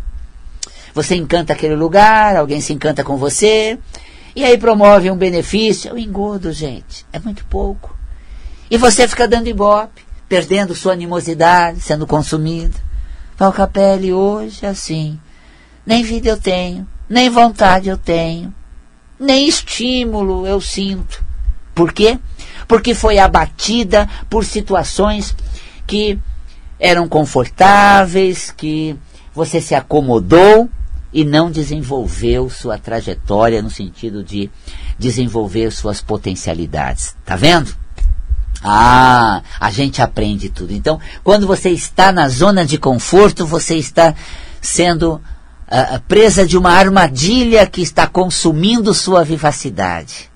Você 0.94 1.16
encanta 1.16 1.52
aquele 1.52 1.74
lugar, 1.74 2.36
alguém 2.36 2.60
se 2.60 2.72
encanta 2.72 3.04
com 3.04 3.16
você, 3.16 3.78
e 4.34 4.44
aí 4.44 4.56
promove 4.56 5.10
um 5.10 5.16
benefício. 5.16 5.94
O 5.94 5.98
engodo, 5.98 6.52
gente, 6.52 7.06
é 7.12 7.18
muito 7.18 7.44
pouco. 7.46 7.94
E 8.70 8.78
você 8.78 9.06
fica 9.06 9.28
dando 9.28 9.48
ibope, 9.48 10.02
perdendo 10.28 10.74
sua 10.74 10.94
animosidade, 10.94 11.80
sendo 11.80 12.06
consumido. 12.06 12.76
Valcapelli 13.36 14.12
hoje 14.12 14.64
é 14.64 14.68
assim. 14.68 15.18
Nem 15.84 16.02
vida 16.02 16.28
eu 16.28 16.40
tenho, 16.40 16.86
nem 17.08 17.28
vontade 17.28 17.88
eu 17.88 17.96
tenho, 17.96 18.54
nem 19.18 19.48
estímulo 19.48 20.46
eu 20.46 20.60
sinto. 20.60 21.24
Por 21.74 21.92
quê? 21.92 22.18
Porque 22.68 22.94
foi 22.94 23.18
abatida 23.18 24.08
por 24.28 24.44
situações 24.44 25.34
que 25.86 26.18
eram 26.78 27.08
confortáveis, 27.08 28.50
que 28.50 28.96
você 29.34 29.60
se 29.60 29.74
acomodou 29.74 30.68
e 31.12 31.24
não 31.24 31.50
desenvolveu 31.50 32.48
sua 32.48 32.78
trajetória 32.78 33.62
no 33.62 33.70
sentido 33.70 34.24
de 34.24 34.50
desenvolver 34.98 35.70
suas 35.70 36.00
potencialidades. 36.00 37.14
Tá 37.24 37.36
vendo? 37.36 37.74
Ah, 38.62 39.42
a 39.58 39.70
gente 39.70 40.00
aprende 40.00 40.48
tudo. 40.48 40.72
Então, 40.72 41.00
quando 41.24 41.46
você 41.46 41.70
está 41.70 42.12
na 42.12 42.28
zona 42.28 42.64
de 42.64 42.78
conforto, 42.78 43.44
você 43.44 43.76
está 43.76 44.14
sendo 44.60 45.20
uh, 45.72 46.00
presa 46.06 46.46
de 46.46 46.58
uma 46.58 46.72
armadilha 46.72 47.66
que 47.66 47.80
está 47.80 48.06
consumindo 48.06 48.92
sua 48.92 49.24
vivacidade. 49.24 50.30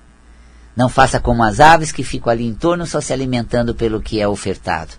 Não 0.75 0.89
faça 0.89 1.19
como 1.19 1.43
as 1.43 1.59
aves 1.59 1.91
que 1.91 2.03
ficam 2.03 2.31
ali 2.31 2.45
em 2.45 2.53
torno 2.53 2.85
só 2.85 2.99
se 2.99 3.13
alimentando 3.13 3.75
pelo 3.75 4.01
que 4.01 4.19
é 4.19 4.27
ofertado. 4.27 4.93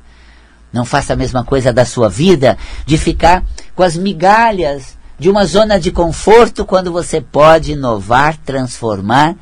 Não 0.72 0.84
faça 0.84 1.12
a 1.12 1.16
mesma 1.16 1.44
coisa 1.44 1.72
da 1.72 1.84
sua 1.84 2.08
vida, 2.08 2.56
de 2.86 2.96
ficar 2.98 3.44
com 3.74 3.82
as 3.82 3.96
migalhas 3.96 4.96
de 5.18 5.28
uma 5.28 5.44
zona 5.44 5.80
de 5.80 5.90
conforto 5.90 6.64
quando 6.64 6.92
você 6.92 7.20
pode 7.20 7.72
inovar, 7.72 8.36
transformar 8.36 9.34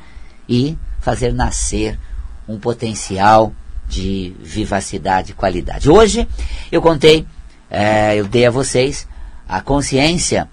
e 0.49 0.77
fazer 0.99 1.33
nascer 1.33 1.99
um 2.47 2.57
potencial 2.57 3.53
de 3.87 4.35
vivacidade 4.39 5.31
e 5.31 5.35
qualidade. 5.35 5.89
Hoje 5.89 6.27
eu 6.71 6.81
contei, 6.81 7.25
é, 7.69 8.15
eu 8.15 8.25
dei 8.25 8.45
a 8.45 8.51
vocês 8.51 9.07
a 9.47 9.61
consciência 9.61 10.49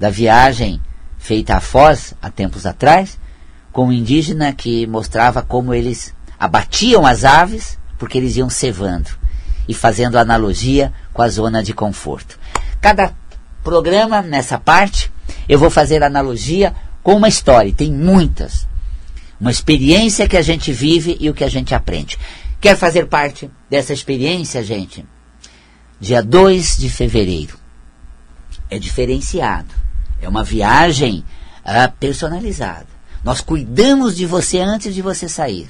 da 0.00 0.08
viagem 0.08 0.80
feita 1.18 1.54
a 1.54 1.60
Foz 1.60 2.14
há 2.22 2.30
tempos 2.30 2.64
atrás, 2.64 3.18
com 3.70 3.88
um 3.88 3.92
indígena 3.92 4.52
que 4.54 4.86
mostrava 4.86 5.42
como 5.42 5.74
eles 5.74 6.14
abatiam 6.38 7.06
as 7.06 7.22
aves 7.22 7.78
porque 7.98 8.16
eles 8.16 8.34
iam 8.34 8.48
cevando 8.48 9.10
e 9.68 9.74
fazendo 9.74 10.18
analogia 10.18 10.90
com 11.12 11.20
a 11.20 11.28
zona 11.28 11.62
de 11.62 11.74
conforto. 11.74 12.38
Cada 12.80 13.14
programa 13.62 14.22
nessa 14.22 14.58
parte 14.58 15.12
eu 15.46 15.58
vou 15.58 15.68
fazer 15.68 16.02
analogia 16.02 16.74
com 17.02 17.14
uma 17.14 17.28
história, 17.28 17.72
tem 17.72 17.92
muitas. 17.92 18.66
Uma 19.38 19.50
experiência 19.50 20.26
que 20.26 20.36
a 20.36 20.42
gente 20.42 20.72
vive 20.72 21.16
e 21.20 21.28
o 21.28 21.34
que 21.34 21.44
a 21.44 21.48
gente 21.48 21.74
aprende. 21.74 22.18
Quer 22.58 22.76
fazer 22.76 23.06
parte 23.06 23.50
dessa 23.68 23.92
experiência, 23.92 24.62
gente? 24.62 25.04
Dia 26.00 26.22
2 26.22 26.78
de 26.78 26.88
fevereiro. 26.88 27.58
É 28.70 28.78
diferenciado. 28.78 29.89
É 30.20 30.28
uma 30.28 30.44
viagem 30.44 31.24
uh, 31.64 31.92
personalizada. 31.98 32.86
Nós 33.24 33.40
cuidamos 33.40 34.16
de 34.16 34.26
você 34.26 34.60
antes 34.60 34.94
de 34.94 35.02
você 35.02 35.28
sair. 35.28 35.68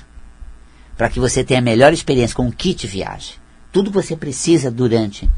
Para 0.97 1.09
que 1.09 1.21
você 1.21 1.43
tenha 1.43 1.61
a 1.61 1.63
melhor 1.63 1.93
experiência 1.93 2.37
com 2.37 2.47
o 2.47 2.53
kit 2.53 2.87
viagem. 2.87 3.35
Tudo 3.73 3.91
que 3.91 3.97
você 3.97 4.17
precisa 4.17 4.71
durante 4.71 5.31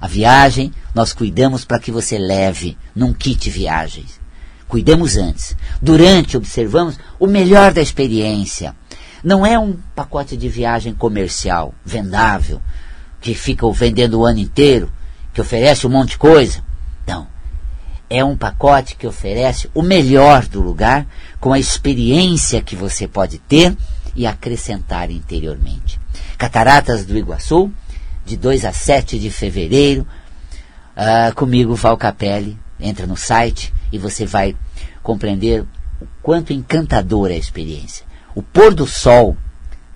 a 0.00 0.06
viagem, 0.06 0.72
nós 0.94 1.12
cuidamos 1.12 1.64
para 1.64 1.78
que 1.78 1.90
você 1.90 2.18
leve 2.18 2.78
num 2.94 3.12
kit 3.12 3.50
viagens. 3.50 4.20
Cuidamos 4.68 5.16
antes. 5.16 5.56
Durante, 5.80 6.36
observamos 6.36 6.98
o 7.18 7.26
melhor 7.26 7.72
da 7.72 7.80
experiência. 7.80 8.76
Não 9.24 9.44
é 9.44 9.58
um 9.58 9.76
pacote 9.94 10.36
de 10.36 10.48
viagem 10.48 10.94
comercial, 10.94 11.74
vendável, 11.84 12.60
que 13.20 13.34
fica 13.34 13.68
vendendo 13.72 14.20
o 14.20 14.24
ano 14.24 14.38
inteiro, 14.38 14.92
que 15.32 15.40
oferece 15.40 15.86
um 15.86 15.90
monte 15.90 16.10
de 16.10 16.18
coisa. 16.18 16.62
Não 17.06 17.37
é 18.10 18.24
um 18.24 18.36
pacote 18.36 18.96
que 18.96 19.06
oferece 19.06 19.70
o 19.74 19.82
melhor 19.82 20.46
do 20.46 20.60
lugar 20.60 21.06
com 21.38 21.52
a 21.52 21.58
experiência 21.58 22.62
que 22.62 22.74
você 22.74 23.06
pode 23.06 23.38
ter 23.38 23.76
e 24.14 24.26
acrescentar 24.26 25.10
interiormente. 25.10 26.00
Cataratas 26.36 27.04
do 27.04 27.16
Iguaçu, 27.16 27.70
de 28.24 28.36
2 28.36 28.64
a 28.64 28.72
7 28.72 29.18
de 29.18 29.30
fevereiro, 29.30 30.06
uh, 30.96 31.34
comigo, 31.34 31.74
Val 31.74 31.96
Capelli. 31.96 32.58
Entra 32.80 33.06
no 33.06 33.16
site 33.16 33.72
e 33.90 33.98
você 33.98 34.24
vai 34.24 34.56
compreender 35.02 35.62
o 36.00 36.06
quanto 36.22 36.52
encantadora 36.52 37.32
é 37.32 37.36
a 37.36 37.40
experiência. 37.40 38.06
O 38.34 38.42
pôr 38.42 38.72
do 38.72 38.86
sol 38.86 39.36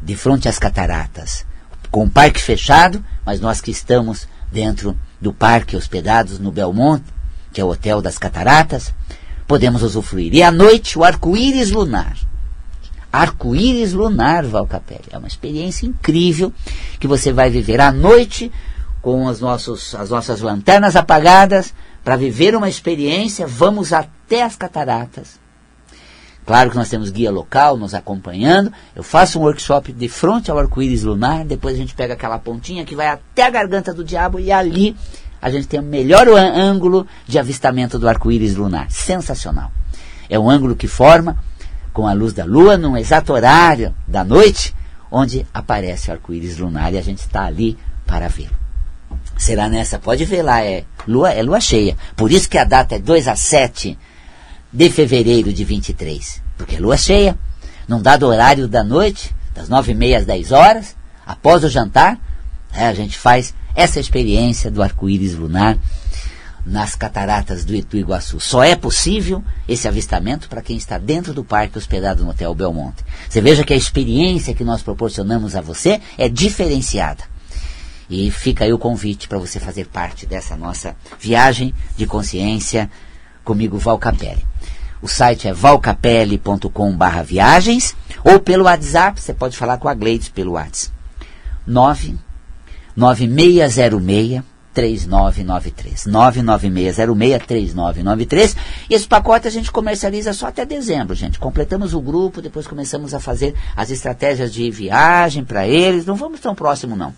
de 0.01 0.17
frente 0.17 0.49
às 0.49 0.59
cataratas, 0.59 1.47
com 1.91 2.05
o 2.05 2.11
parque 2.11 2.41
fechado, 2.41 3.05
mas 3.25 3.41
nós 3.41 3.61
que 3.61 3.71
estamos 3.71 4.27
dentro 4.51 4.99
do 5.21 5.33
parque 5.33 5.77
hospedados 5.77 6.41
no 6.41 6.51
Belmonte, 6.51 7.05
que 7.53 7.61
é 7.61 7.65
o 7.65 7.69
Hotel 7.69 8.01
das 8.01 8.19
Cataratas, 8.19 8.95
podemos 9.47 9.83
usufruir. 9.83 10.35
E 10.35 10.43
à 10.43 10.51
noite, 10.51 10.99
o 10.99 11.05
arco-íris 11.05 11.71
lunar. 11.71 12.17
Arco-íris 13.13 13.93
lunar, 13.93 14.45
Valcapelli. 14.45 15.05
É 15.11 15.19
uma 15.19 15.29
experiência 15.29 15.87
incrível 15.87 16.53
que 16.99 17.07
você 17.07 17.33
vai 17.33 17.51
viver 17.51 17.81
à 17.81 17.93
noite 17.93 18.51
com 19.03 19.27
os 19.27 19.41
nossos, 19.41 19.95
as 19.95 20.09
nossas 20.09 20.41
lanternas 20.41 20.97
apagadas 20.97 21.75
para 22.03 22.17
viver 22.17 22.57
uma 22.57 22.69
experiência. 22.69 23.47
Vamos 23.47 23.93
até 23.93 24.43
as 24.43 24.57
cataratas. 24.57 25.43
Claro 26.45 26.71
que 26.71 26.77
nós 26.77 26.89
temos 26.89 27.11
guia 27.11 27.31
local 27.31 27.77
nos 27.77 27.95
acompanhando. 27.95 28.73
Eu 28.97 29.03
faço 29.03 29.39
um 29.39 29.43
workshop 29.43 29.93
de 29.93 30.09
frente 30.09 30.51
ao 30.51 30.59
arco-íris 30.59 31.05
lunar. 31.05 31.45
Depois 31.45 31.75
a 31.75 31.79
gente 31.79 31.95
pega 31.95 32.15
aquela 32.15 32.39
pontinha 32.39 32.85
que 32.85 32.97
vai 32.97 33.09
até 33.09 33.45
a 33.45 33.51
garganta 33.51 33.93
do 33.93 34.03
diabo 34.03 34.41
e 34.41 34.51
ali 34.51 34.97
a 35.43 35.51
gente 35.51 35.67
tem 35.67 35.81
o 35.81 35.83
melhor 35.83 36.29
ângulo 36.29 37.05
de 37.27 37.37
avistamento 37.37 37.99
do 37.99 38.09
arco-íris 38.09 38.55
lunar. 38.55 38.89
Sensacional. 38.93 39.73
É 40.31 40.39
um 40.39 40.49
ângulo 40.49 40.77
que 40.77 40.87
forma 40.87 41.37
com 41.93 42.07
a 42.07 42.13
luz 42.13 42.33
da 42.33 42.45
lua 42.45 42.79
num 42.79 42.97
exato 42.97 43.33
horário 43.33 43.93
da 44.07 44.23
noite, 44.23 44.73
onde 45.11 45.45
aparece 45.53 46.09
o 46.09 46.13
arco-íris 46.13 46.59
lunar 46.59 46.95
e 46.95 46.99
a 46.99 47.03
gente 47.03 47.19
está 47.19 47.45
ali 47.45 47.77
para 48.07 48.29
vê-lo. 48.29 48.55
Será 49.37 49.69
nessa? 49.69 49.99
Pode 49.99 50.25
ver 50.25 50.43
lá, 50.43 50.65
é 50.65 50.85
lua, 51.09 51.33
é 51.33 51.43
lua 51.43 51.61
cheia. 51.61 51.97
Por 52.15 52.31
isso 52.31 52.49
que 52.49 52.57
a 52.57 52.65
data 52.65 52.95
é 52.95 52.99
2 53.01 53.27
a 53.27 53.35
7 53.35 53.99
de 54.73 54.91
fevereiro 54.91 55.53
de 55.53 55.65
23. 55.65 56.41
Porque 56.57 56.77
é 56.77 56.79
lua 56.79 56.97
cheia, 56.97 57.37
num 57.89 58.01
dado 58.01 58.29
horário 58.29 58.69
da 58.69 58.85
noite, 58.85 59.35
das 59.53 59.69
9 59.69 59.91
e 59.91 59.95
meia 59.97 60.19
às 60.19 60.25
10 60.25 60.53
horas, 60.53 60.97
após 61.27 61.65
o 61.65 61.69
jantar, 61.69 62.17
é, 62.73 62.87
a 62.87 62.95
gente 62.95 63.19
faz 63.19 63.53
essa 63.75 64.01
experiência 64.01 64.71
do 64.71 64.83
arco-íris 64.83 65.35
lunar 65.35 65.79
nas 66.65 66.95
cataratas 66.95 67.65
do, 67.65 67.81
do 67.83 67.97
Iguaçu. 67.97 68.39
Só 68.39 68.63
é 68.63 68.77
possível 68.77 69.43
esse 69.69 69.89
avistamento 69.89 70.49
para 70.49 70.63
quem 70.63 70.77
está 70.77 70.97
dentro 70.99 71.35
do 71.35 71.45
parque 71.45 71.79
hospedado 71.79 72.23
no 72.23 72.31
Hotel 72.31 72.55
Belmonte. 72.55 73.05
Você 73.29 73.41
veja 73.41 73.65
que 73.65 73.73
a 73.73 73.77
experiência 73.77 74.55
que 74.55 74.65
nós 74.65 74.83
proporcionamos 74.83 75.57
a 75.57 75.61
você 75.61 76.01
é 76.17 76.29
diferenciada. 76.29 77.25
E 78.09 78.31
fica 78.31 78.65
aí 78.65 78.73
o 78.73 78.79
convite 78.79 79.27
para 79.27 79.39
você 79.39 79.59
fazer 79.59 79.87
parte 79.87 80.27
dessa 80.27 80.57
nossa 80.57 80.95
viagem 81.19 81.75
de 81.97 82.07
consciência 82.07 82.91
comigo, 83.43 83.79
Val 83.79 83.99
Capelli. 83.99 84.45
O 85.01 85.09
site 85.09 85.49
é 85.49 85.53
valcapelli.com.br 85.53 87.23
viagens 87.27 87.97
ou 88.23 88.39
pelo 88.39 88.65
WhatsApp, 88.65 89.21
você 89.21 89.35
pode 89.35 89.57
falar 89.57 89.79
com 89.79 89.89
a 89.89 89.95
Gleides 89.95 90.29
pelo 90.29 90.53
WhatsApp. 90.53 90.93
9 91.67 92.17
9606 92.97 94.43
3993. 94.73 96.07
996063993. 96.07 98.57
E 98.89 98.95
esse 98.95 99.07
pacote 99.07 99.47
a 99.47 99.51
gente 99.51 99.71
comercializa 99.71 100.33
só 100.33 100.47
até 100.47 100.65
dezembro, 100.65 101.15
gente. 101.15 101.39
Completamos 101.39 101.93
o 101.95 102.01
grupo, 102.01 102.41
depois 102.41 102.67
começamos 102.67 103.13
a 103.15 103.21
fazer 103.21 103.55
as 103.77 103.91
estratégias 103.91 104.51
de 104.53 104.71
viagem 104.71 105.45
para 105.45 105.69
eles. 105.69 106.07
Não 106.07 106.17
vamos 106.17 106.41
tão 106.41 106.55
próximo, 106.55 106.97
não. 106.97 107.13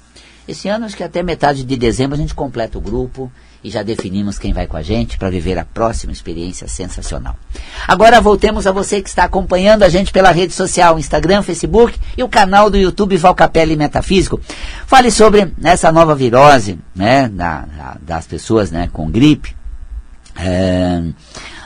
Esse 0.46 0.68
ano, 0.68 0.84
acho 0.84 0.96
que 0.96 1.02
até 1.02 1.22
metade 1.22 1.64
de 1.64 1.76
dezembro, 1.76 2.14
a 2.14 2.18
gente 2.18 2.34
completa 2.34 2.76
o 2.76 2.80
grupo 2.80 3.32
e 3.62 3.70
já 3.70 3.82
definimos 3.82 4.38
quem 4.38 4.52
vai 4.52 4.66
com 4.66 4.76
a 4.76 4.82
gente 4.82 5.16
para 5.16 5.30
viver 5.30 5.58
a 5.58 5.64
próxima 5.64 6.12
experiência 6.12 6.68
sensacional. 6.68 7.34
Agora 7.88 8.20
voltemos 8.20 8.66
a 8.66 8.72
você 8.72 9.00
que 9.00 9.08
está 9.08 9.24
acompanhando 9.24 9.84
a 9.84 9.88
gente 9.88 10.12
pela 10.12 10.30
rede 10.30 10.52
social, 10.52 10.98
Instagram, 10.98 11.42
Facebook 11.42 11.98
e 12.16 12.22
o 12.22 12.28
canal 12.28 12.68
do 12.68 12.76
YouTube 12.76 13.16
Valcapelli 13.16 13.74
Metafísico. 13.74 14.38
Fale 14.86 15.10
sobre 15.10 15.50
essa 15.62 15.90
nova 15.90 16.14
virose 16.14 16.78
né, 16.94 17.26
da, 17.28 17.60
da, 17.62 17.96
das 18.02 18.26
pessoas 18.26 18.70
né, 18.70 18.90
com 18.92 19.10
gripe. 19.10 19.56
É, 20.36 21.02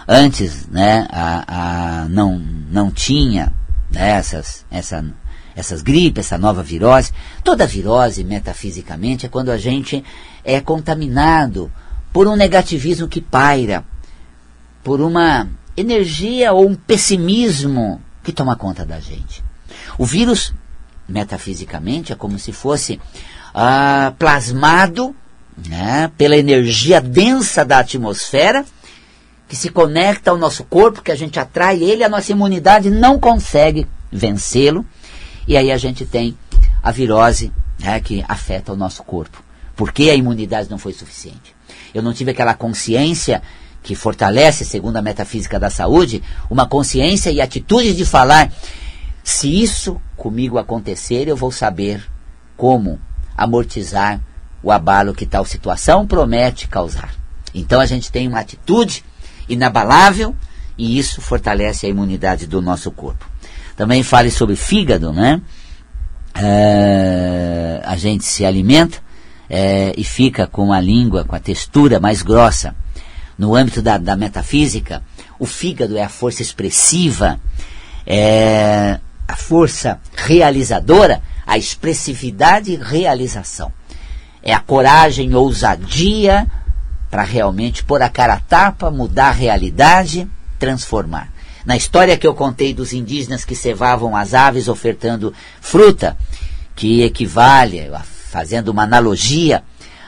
antes 0.07 0.69
né, 0.69 1.09
a, 1.11 2.03
a, 2.03 2.09
não, 2.09 2.39
não 2.71 2.93
tinha 2.93 3.53
né, 3.91 4.11
essas, 4.11 4.65
essa 4.71 5.05
essas 5.59 5.83
gripes, 5.83 6.27
essa 6.27 6.39
nova 6.39 6.63
virose. 6.63 7.13
Toda 7.43 7.67
virose, 7.67 8.23
metafisicamente, 8.23 9.27
é 9.27 9.29
quando 9.29 9.51
a 9.51 9.59
gente 9.59 10.05
é 10.45 10.61
contaminado 10.61 11.71
por 12.13 12.29
um 12.29 12.37
negativismo 12.37 13.09
que 13.09 13.21
paira, 13.21 13.85
por 14.85 15.01
uma 15.01 15.49
energia 15.77 16.53
ou 16.53 16.69
um 16.69 16.75
pessimismo 16.75 18.01
que 18.23 18.33
toma 18.33 18.55
conta 18.55 18.85
da 18.85 19.01
gente. 19.01 19.43
O 19.99 20.07
vírus, 20.07 20.55
metafisicamente, 21.09 22.13
é 22.13 22.17
como 22.17 22.39
se 22.39 22.53
fosse 22.53 23.01
ah, 23.53 24.13
plasmado 24.17 25.15
né, 25.69 26.11
pela 26.17 26.37
energia 26.37 27.01
densa 27.01 27.65
da 27.65 27.81
atmosfera 27.81 28.65
que 29.49 29.57
se 29.57 29.71
conecta 29.71 30.31
ao 30.31 30.37
nosso 30.37 30.63
corpo, 30.63 31.03
que 31.03 31.11
a 31.11 31.17
gente 31.17 31.41
atrai 31.41 31.83
ele, 31.83 32.05
a 32.05 32.09
nossa 32.09 32.31
imunidade 32.31 32.91
não 32.91 33.19
consegue 33.19 33.89
vencê-lo 34.13 34.87
e 35.49 35.57
aí 35.57 35.73
a 35.73 35.79
gente 35.79 36.05
tem 36.05 36.37
a 36.83 36.93
virose 36.93 37.51
né, 37.81 37.99
que 38.01 38.23
afeta 38.29 38.71
o 38.71 38.77
nosso 38.77 39.03
corpo. 39.03 39.43
Porque 39.75 40.11
a 40.11 40.15
imunidade 40.15 40.69
não 40.71 40.77
foi 40.77 40.93
suficiente. 40.93 41.57
Eu 41.95 42.03
não 42.03 42.13
tive 42.13 42.33
aquela 42.33 42.53
consciência 42.53 43.41
que 43.83 43.95
fortalece, 43.95 44.65
segundo 44.65 44.99
a 44.99 45.03
metafísica 45.03 45.59
da 45.59 45.71
saúde, 45.71 46.23
uma 46.51 46.67
consciência 46.67 47.31
e 47.31 47.41
atitude 47.41 47.95
de 47.95 48.05
falar: 48.05 48.53
se 49.25 49.63
isso 49.63 49.99
comigo 50.17 50.59
acontecer, 50.59 51.29
eu 51.29 51.37
vou 51.37 51.51
saber 51.51 52.07
como 52.55 53.01
amortizar 53.35 54.21
o 54.63 54.71
abalo 54.71 55.15
que 55.15 55.25
tal 55.25 55.47
situação 55.47 56.07
promete 56.07 56.69
causar. 56.69 57.15
Então 57.55 57.81
a 57.81 57.87
gente 57.87 58.13
tem 58.13 58.29
uma 58.29 58.41
atitude 58.41 59.03
inabalável 59.49 60.37
e 60.77 60.99
isso 60.99 61.23
fortalece 61.23 61.87
a 61.87 61.89
imunidade 61.89 62.47
do 62.47 62.61
nosso 62.61 62.91
corpo. 62.91 63.38
Também 63.79 64.03
fale 64.03 64.29
sobre 64.29 64.57
fígado, 64.57 65.13
né? 65.13 65.41
É, 66.35 67.81
a 67.85 67.97
gente 67.97 68.25
se 68.25 68.45
alimenta 68.45 68.99
é, 69.49 69.95
e 69.97 70.03
fica 70.03 70.49
com 70.49 70.73
a 70.73 70.81
língua, 70.81 71.25
com 71.25 71.37
a 71.37 71.39
textura 71.39 72.01
mais 72.01 72.21
grossa. 72.21 72.75
No 73.39 73.55
âmbito 73.55 73.81
da, 73.81 73.97
da 73.97 74.17
metafísica, 74.17 75.01
o 75.39 75.47
fígado 75.47 75.97
é 75.97 76.03
a 76.03 76.09
força 76.09 76.43
expressiva, 76.43 77.39
é 78.05 78.99
a 79.29 79.37
força 79.37 80.01
realizadora, 80.17 81.23
a 81.47 81.57
expressividade 81.57 82.73
e 82.73 82.77
realização. 82.77 83.73
É 84.43 84.53
a 84.53 84.59
coragem, 84.59 85.37
ousadia 85.37 86.49
para 87.09 87.23
realmente 87.23 87.85
pôr 87.85 88.03
a 88.03 88.09
cara 88.09 88.35
a 88.35 88.41
tapa, 88.41 88.91
mudar 88.91 89.29
a 89.29 89.33
realidade, 89.33 90.29
transformar. 90.59 91.33
Na 91.69 91.77
história 91.77 92.17
que 92.17 92.27
eu 92.27 92.35
contei 92.35 92.73
dos 92.73 92.95
indígenas 92.95 93.45
que 93.45 93.55
cevavam 93.55 94.17
as 94.17 94.33
aves 94.33 94.69
ofertando 94.69 95.35
fruta, 95.61 96.17
que 96.75 97.03
equivale, 97.03 97.91
fazendo 98.31 98.71
uma 98.71 98.85
analogia 98.85 99.63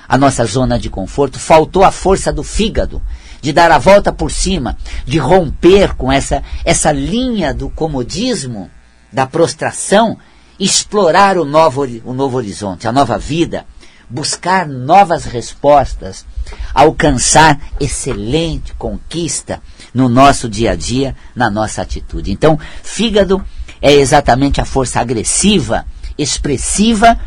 à 0.08 0.16
nossa 0.16 0.46
zona 0.46 0.78
de 0.78 0.88
conforto, 0.88 1.38
faltou 1.38 1.84
a 1.84 1.90
força 1.90 2.32
do 2.32 2.42
fígado 2.42 3.02
de 3.42 3.52
dar 3.52 3.70
a 3.70 3.76
volta 3.76 4.10
por 4.10 4.30
cima, 4.30 4.74
de 5.04 5.18
romper 5.18 5.94
com 5.96 6.10
essa, 6.10 6.42
essa 6.64 6.92
linha 6.92 7.52
do 7.52 7.68
comodismo, 7.68 8.70
da 9.12 9.26
prostração, 9.26 10.16
explorar 10.58 11.36
o 11.36 11.44
novo, 11.44 11.82
o 12.06 12.14
novo 12.14 12.38
horizonte, 12.38 12.88
a 12.88 12.92
nova 12.92 13.18
vida, 13.18 13.66
buscar 14.08 14.66
novas 14.66 15.26
respostas, 15.26 16.24
alcançar 16.72 17.60
excelente 17.78 18.72
conquista 18.78 19.60
no 19.92 20.08
nosso 20.08 20.48
dia 20.48 20.72
a 20.72 20.76
dia, 20.76 21.14
na 21.34 21.50
nossa 21.50 21.82
atitude. 21.82 22.32
Então, 22.32 22.58
fígado 22.82 23.44
é 23.80 23.92
exatamente 23.92 24.60
a 24.60 24.64
força 24.64 25.00
agressiva, 25.00 25.84
expressiva, 26.16 27.18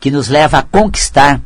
que 0.00 0.10
nos 0.10 0.28
leva 0.28 0.58
a 0.58 0.62
conquistar 0.62 1.40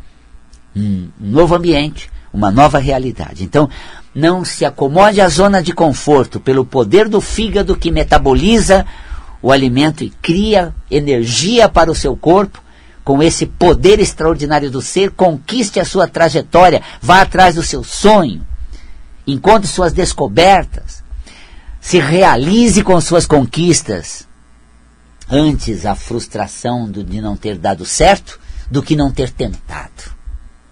um 0.74 1.08
novo 1.18 1.54
ambiente, 1.54 2.10
uma 2.32 2.50
nova 2.50 2.78
realidade. 2.78 3.44
Então, 3.44 3.68
não 4.14 4.44
se 4.44 4.64
acomode 4.64 5.20
à 5.20 5.28
zona 5.28 5.62
de 5.62 5.72
conforto 5.72 6.40
pelo 6.40 6.64
poder 6.64 7.08
do 7.08 7.20
fígado 7.20 7.76
que 7.76 7.90
metaboliza 7.90 8.86
o 9.42 9.52
alimento 9.52 10.02
e 10.02 10.10
cria 10.10 10.74
energia 10.90 11.68
para 11.68 11.90
o 11.90 11.94
seu 11.94 12.16
corpo. 12.16 12.62
Com 13.04 13.22
esse 13.22 13.46
poder 13.46 14.00
extraordinário 14.00 14.70
do 14.70 14.82
ser, 14.82 15.10
conquiste 15.10 15.78
a 15.78 15.84
sua 15.84 16.08
trajetória, 16.08 16.82
vá 17.00 17.20
atrás 17.20 17.54
do 17.54 17.62
seu 17.62 17.84
sonho 17.84 18.44
encontre 19.26 19.68
suas 19.68 19.92
descobertas, 19.92 21.02
se 21.80 21.98
realize 21.98 22.82
com 22.82 23.00
suas 23.00 23.26
conquistas. 23.26 24.26
Antes 25.28 25.84
a 25.84 25.94
frustração 25.94 26.88
do, 26.88 27.02
de 27.02 27.20
não 27.20 27.36
ter 27.36 27.58
dado 27.58 27.84
certo 27.84 28.38
do 28.70 28.82
que 28.82 28.94
não 28.94 29.10
ter 29.10 29.30
tentado. 29.30 30.14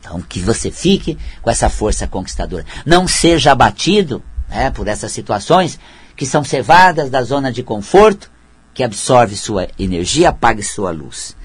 Então, 0.00 0.20
que 0.20 0.38
você 0.38 0.70
fique 0.70 1.18
com 1.40 1.50
essa 1.50 1.68
força 1.68 2.06
conquistadora. 2.06 2.64
Não 2.84 3.08
seja 3.08 3.52
abatido 3.52 4.22
né, 4.48 4.70
por 4.70 4.86
essas 4.86 5.12
situações 5.12 5.78
que 6.16 6.26
são 6.26 6.44
cevadas 6.44 7.10
da 7.10 7.22
zona 7.22 7.50
de 7.50 7.62
conforto, 7.62 8.30
que 8.72 8.82
absorve 8.82 9.36
sua 9.36 9.68
energia, 9.78 10.28
apague 10.28 10.62
sua 10.62 10.90
luz. 10.90 11.36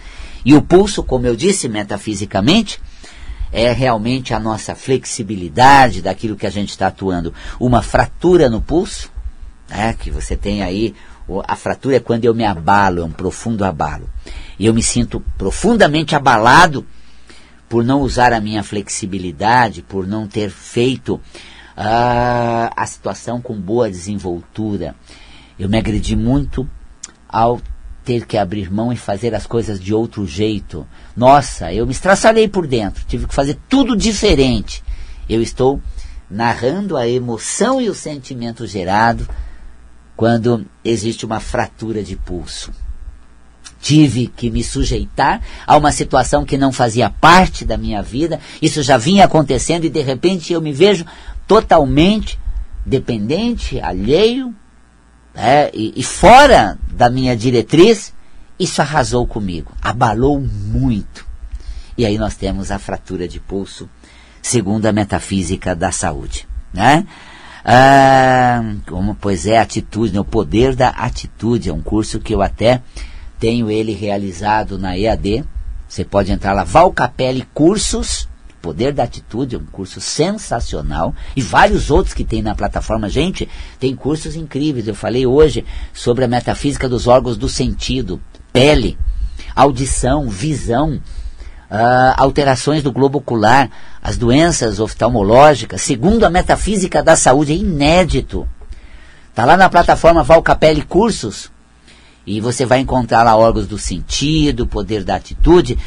E 0.44 0.54
o 0.56 0.62
pulso, 0.62 1.04
como 1.04 1.26
eu 1.26 1.36
disse 1.36 1.68
metafisicamente, 1.70 2.82
é 3.52 3.72
realmente 3.72 4.34
a 4.34 4.40
nossa 4.40 4.76
flexibilidade 4.76 6.02
daquilo 6.02 6.36
que 6.36 6.46
a 6.46 6.52
gente 6.52 6.70
está 6.70 6.88
atuando. 6.88 7.34
Uma 7.60 7.82
fratura 7.82 8.50
no 8.50 8.62
pulso, 8.62 9.12
né, 9.70 9.96
que 9.98 10.12
você 10.12 10.36
tem 10.36 10.64
aí, 10.64 10.96
a 11.48 11.56
fratura 11.56 11.98
é 11.98 12.00
quando 12.00 12.26
eu 12.26 12.34
me 12.34 12.46
abalo, 12.46 13.02
é 13.02 13.06
um 13.06 13.12
profundo 13.12 13.64
abalo. 13.64 14.10
E 14.58 14.66
eu 14.66 14.74
me 14.74 14.82
sinto 14.82 15.24
profundamente 15.38 16.16
abalado 16.16 16.86
por 17.68 17.84
não 17.84 18.02
usar 18.02 18.34
a 18.34 18.42
minha 18.42 18.64
flexibilidade, 18.64 19.84
por 19.84 20.08
não 20.08 20.28
ter 20.28 20.50
feito 20.50 21.16
uh, 21.16 22.74
a 22.76 22.86
situação 22.86 23.40
com 23.40 23.54
boa 23.54 23.90
desenvoltura. 23.90 24.96
Eu 25.58 25.70
me 25.70 25.78
agredi 25.78 26.16
muito 26.16 26.68
ao 27.28 27.62
ter 28.04 28.26
que 28.26 28.38
abrir 28.38 28.72
mão 28.72 28.92
e 28.92 28.98
fazer 28.98 29.36
as 29.36 29.46
coisas 29.46 29.80
de 29.80 29.94
outro 29.94 30.26
jeito. 30.26 30.88
Nossa, 31.16 31.74
eu 31.74 31.86
me 31.86 31.92
estraçalhei 31.92 32.48
por 32.48 32.66
dentro, 32.66 33.04
tive 33.08 33.28
que 33.28 33.36
fazer 33.36 33.58
tudo 33.68 33.96
diferente. 33.96 34.84
Eu 35.30 35.42
estou 35.42 35.82
narrando 36.30 36.98
a 36.98 37.08
emoção 37.08 37.82
e 37.82 37.90
o 37.90 37.96
sentimento 37.96 38.66
gerado 38.68 39.28
quando 40.16 40.66
existe 40.84 41.26
uma 41.26 41.40
fratura 41.40 42.04
de 42.04 42.16
pulso. 42.16 42.72
Tive 43.82 44.28
que 44.28 44.52
me 44.52 44.64
sujeitar 44.64 45.42
a 45.66 45.78
uma 45.78 45.92
situação 45.92 46.44
que 46.44 46.58
não 46.58 46.72
fazia 46.72 47.10
parte 47.10 47.64
da 47.64 47.78
minha 47.78 48.02
vida, 48.02 48.40
isso 48.62 48.84
já 48.84 48.98
vinha 48.98 49.26
acontecendo 49.26 49.86
e 49.86 49.90
de 49.90 50.02
repente 50.02 50.52
eu 50.52 50.62
me 50.62 50.74
vejo 50.74 51.06
totalmente 51.48 52.38
dependente, 52.86 53.80
alheio 53.80 54.54
é, 55.36 55.70
e, 55.74 55.94
e 55.96 56.04
fora 56.04 56.78
da 56.92 57.10
minha 57.10 57.36
diretriz, 57.36 58.14
isso 58.60 58.82
arrasou 58.82 59.26
comigo, 59.26 59.72
abalou 59.82 60.40
muito. 60.40 61.26
E 61.98 62.06
aí 62.06 62.18
nós 62.18 62.36
temos 62.36 62.72
a 62.72 62.80
fratura 62.80 63.28
de 63.28 63.40
pulso 63.40 63.90
segundo 64.42 64.86
a 64.86 64.92
metafísica 64.92 65.76
da 65.76 65.92
saúde. 65.92 66.48
Né? 66.74 67.06
Ah, 67.64 68.62
como, 68.88 69.16
pois 69.16 69.46
é, 69.46 69.58
atitude, 69.58 70.14
né? 70.14 70.20
o 70.20 70.26
poder 70.26 70.76
da 70.76 70.90
atitude, 70.90 71.70
é 71.70 71.74
um 71.74 71.82
curso 71.82 72.20
que 72.20 72.34
eu 72.34 72.42
até 72.42 72.82
tenho 73.38 73.70
ele 73.70 73.94
realizado 73.94 74.78
na 74.78 74.98
EAD. 74.98 75.44
Você 75.88 76.06
pode 76.06 76.32
entrar 76.32 76.54
lá, 76.54 76.64
Valcapelli 76.64 77.46
Cursos, 77.54 78.29
Poder 78.62 78.94
da 78.94 79.04
Atitude, 79.04 79.56
um 79.56 79.66
curso 79.66 80.02
sensacional, 80.02 81.16
e 81.36 81.42
vários 81.42 81.90
outros 81.90 82.14
que 82.14 82.26
tem 82.26 82.42
na 82.42 82.54
plataforma. 82.54 83.10
Gente, 83.10 83.48
tem 83.80 83.96
cursos 83.96 84.36
incríveis. 84.36 84.88
Eu 84.88 84.96
falei 84.96 85.26
hoje 85.26 85.66
sobre 85.94 86.26
a 86.26 86.28
metafísica 86.28 86.90
dos 86.90 87.08
órgãos 87.08 87.38
do 87.38 87.48
sentido, 87.48 88.22
pele, 88.52 88.98
audição, 89.56 90.30
visão, 90.30 91.02
uh, 91.70 92.14
alterações 92.18 92.84
do 92.84 92.92
globo 92.92 93.20
ocular, 93.20 93.70
as 94.02 94.18
doenças 94.18 94.80
oftalmológicas, 94.80 95.82
segundo 95.82 96.26
a 96.26 96.30
metafísica 96.30 97.02
da 97.02 97.16
saúde, 97.16 97.54
é 97.54 97.56
inédito. 97.56 98.48
Está 99.30 99.46
lá 99.46 99.56
na 99.56 99.70
plataforma 99.70 100.24
Valcapelli 100.24 100.82
Cursos, 100.82 101.50
e 102.26 102.42
você 102.42 102.66
vai 102.66 102.80
encontrar 102.80 103.24
lá 103.24 103.36
órgãos 103.36 103.68
do 103.68 103.78
sentido, 103.78 104.68
poder 104.68 105.04
da 105.04 105.16
atitude. 105.16 105.78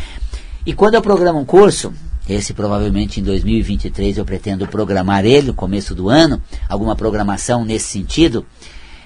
E 0.64 0.72
quando 0.72 0.94
eu 0.94 1.02
programo 1.02 1.38
um 1.38 1.44
curso, 1.44 1.92
esse 2.28 2.54
provavelmente 2.54 3.20
em 3.20 3.22
2023 3.22 4.18
eu 4.18 4.24
pretendo 4.24 4.66
programar 4.66 5.24
ele, 5.24 5.48
no 5.48 5.54
começo 5.54 5.94
do 5.94 6.08
ano, 6.08 6.40
alguma 6.68 6.94
programação 6.94 7.64
nesse 7.64 7.86
sentido. 7.86 8.46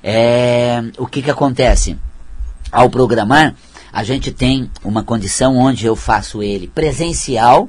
É, 0.02 0.82
o 0.98 1.06
que, 1.06 1.22
que 1.22 1.30
acontece? 1.30 1.96
Ao 2.70 2.90
programar, 2.90 3.54
a 3.92 4.04
gente 4.04 4.30
tem 4.30 4.70
uma 4.84 5.02
condição 5.02 5.56
onde 5.56 5.86
eu 5.86 5.96
faço 5.96 6.42
ele 6.42 6.68
presencial, 6.68 7.68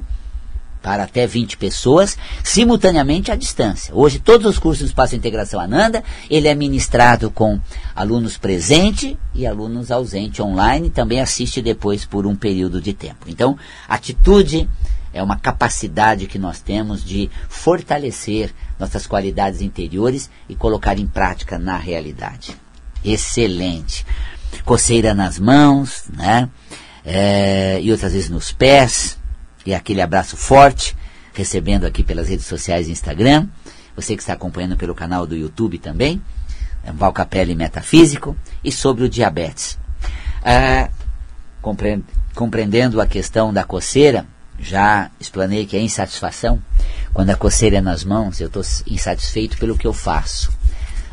para 0.82 1.04
até 1.04 1.26
20 1.26 1.56
pessoas, 1.56 2.16
simultaneamente 2.44 3.30
à 3.30 3.36
distância. 3.36 3.94
Hoje, 3.94 4.18
todos 4.18 4.46
os 4.46 4.58
cursos 4.58 4.84
do 4.84 4.88
Espaço 4.88 5.16
Integração 5.16 5.60
Ananda, 5.60 6.02
ele 6.30 6.48
é 6.48 6.54
ministrado 6.54 7.30
com 7.30 7.60
alunos 7.94 8.38
presentes 8.38 9.16
e 9.34 9.46
alunos 9.46 9.90
ausentes 9.90 10.40
online, 10.40 10.90
também 10.90 11.20
assiste 11.20 11.60
depois 11.60 12.04
por 12.04 12.26
um 12.26 12.36
período 12.36 12.80
de 12.80 12.92
tempo. 12.92 13.26
Então, 13.26 13.58
atitude 13.88 14.68
é 15.12 15.22
uma 15.22 15.36
capacidade 15.36 16.26
que 16.26 16.38
nós 16.38 16.60
temos 16.60 17.04
de 17.04 17.30
fortalecer 17.48 18.54
nossas 18.78 19.06
qualidades 19.06 19.60
interiores 19.60 20.30
e 20.48 20.54
colocar 20.54 20.98
em 20.98 21.06
prática 21.06 21.58
na 21.58 21.76
realidade. 21.76 22.56
Excelente. 23.04 24.04
Coceira 24.64 25.14
nas 25.14 25.38
mãos, 25.38 26.04
né? 26.14 26.48
É, 27.04 27.80
e 27.80 27.90
outras 27.90 28.12
vezes 28.12 28.28
nos 28.28 28.52
pés, 28.52 29.18
e 29.64 29.74
aquele 29.74 30.02
abraço 30.02 30.36
forte, 30.36 30.96
recebendo 31.32 31.86
aqui 31.86 32.02
pelas 32.02 32.28
redes 32.28 32.46
sociais 32.46 32.88
e 32.88 32.92
Instagram. 32.92 33.46
Você 33.96 34.14
que 34.14 34.22
está 34.22 34.34
acompanhando 34.34 34.76
pelo 34.76 34.94
canal 34.94 35.26
do 35.26 35.36
YouTube 35.36 35.78
também, 35.78 36.22
é 36.84 36.92
Val 36.92 37.12
Capelli 37.12 37.54
Metafísico, 37.54 38.36
e 38.62 38.70
sobre 38.70 39.04
o 39.04 39.08
diabetes. 39.08 39.78
Ah, 40.44 40.90
compreendendo 42.34 43.00
a 43.00 43.06
questão 43.06 43.52
da 43.52 43.64
coceira, 43.64 44.26
já 44.58 45.10
explanei 45.20 45.66
que 45.66 45.76
é 45.76 45.80
insatisfação. 45.80 46.60
Quando 47.12 47.30
a 47.30 47.36
coceira 47.36 47.78
é 47.78 47.80
nas 47.80 48.04
mãos, 48.04 48.40
eu 48.40 48.48
estou 48.48 48.62
insatisfeito 48.86 49.56
pelo 49.58 49.76
que 49.76 49.86
eu 49.86 49.92
faço. 49.92 50.50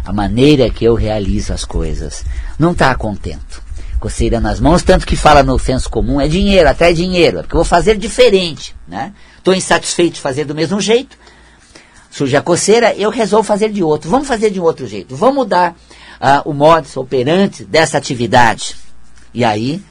A 0.04 0.14
maneira 0.14 0.70
que 0.70 0.86
eu 0.86 0.96
realizo 0.96 1.54
as 1.54 1.66
coisas. 1.66 2.24
Não 2.60 2.72
está 2.72 2.94
contento 2.96 3.66
coceira 4.06 4.40
nas 4.40 4.60
mãos, 4.60 4.84
tanto 4.84 5.04
que 5.04 5.16
fala 5.16 5.42
no 5.42 5.58
senso 5.58 5.90
comum, 5.90 6.22
é 6.22 6.28
dinheiro, 6.28 6.70
até 6.70 6.94
dinheiro, 6.94 7.40
é 7.40 7.42
porque 7.42 7.56
eu 7.56 7.60
vou 7.60 7.66
fazer 7.66 7.98
diferente, 7.98 8.76
né? 8.88 9.14
Estou 9.36 9.52
insatisfeito 9.52 10.16
de 10.16 10.22
fazer 10.22 10.46
do 10.46 10.54
mesmo 10.54 10.80
jeito, 10.80 11.18
surge 12.12 12.38
a 12.38 12.42
coceira, 12.42 12.94
eu 12.94 13.10
resolvo 13.10 13.48
fazer 13.48 13.72
de 13.72 13.82
outro. 13.82 14.08
Vamos 14.08 14.28
fazer 14.28 14.52
de 14.52 14.60
outro 14.60 14.86
jeito, 14.86 15.16
vamos 15.16 15.36
mudar 15.36 15.76
uh, 16.22 16.48
o 16.48 16.54
modus 16.54 16.96
operandi 16.98 17.66
dessa 17.66 17.98
atividade. 17.98 18.76
E 19.34 19.44
aí 19.44 19.82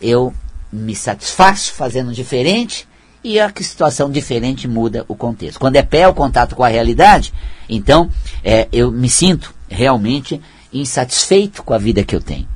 eu 0.00 0.32
me 0.72 0.94
satisfaço 0.94 1.72
fazendo 1.72 2.12
diferente 2.12 2.86
e 3.26 3.40
a 3.40 3.52
situação 3.60 4.08
diferente 4.08 4.68
muda 4.68 5.04
o 5.08 5.16
contexto. 5.16 5.58
Quando 5.58 5.74
é 5.74 5.82
pé 5.82 6.06
o 6.06 6.14
contato 6.14 6.54
com 6.54 6.62
a 6.62 6.68
realidade, 6.68 7.34
então 7.68 8.08
é, 8.44 8.68
eu 8.72 8.92
me 8.92 9.10
sinto 9.10 9.52
realmente 9.68 10.40
insatisfeito 10.72 11.64
com 11.64 11.74
a 11.74 11.78
vida 11.78 12.04
que 12.04 12.14
eu 12.14 12.20
tenho. 12.20 12.46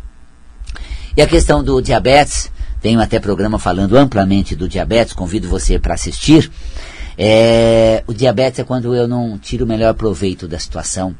E 1.17 1.21
a 1.21 1.27
questão 1.27 1.65
do 1.65 1.81
diabetes, 1.81 2.53
tenho 2.81 3.01
até 3.01 3.19
programa 3.19 3.59
falando 3.59 3.97
amplamente 3.97 4.55
do 4.55 4.69
diabetes, 4.69 5.13
convido 5.13 5.49
você 5.49 5.77
para 5.77 5.95
assistir. 5.95 6.49
É, 7.19 8.05
o 8.07 8.15
diabetes 8.15 8.61
é 8.61 8.65
quando 8.65 8.95
eu 8.95 9.09
não 9.09 9.37
tiro 9.37 9.65
o 9.65 9.69
melhor 9.69 9.95
proveito 9.95 10.47
da 10.47 10.59
situação. 10.61 11.17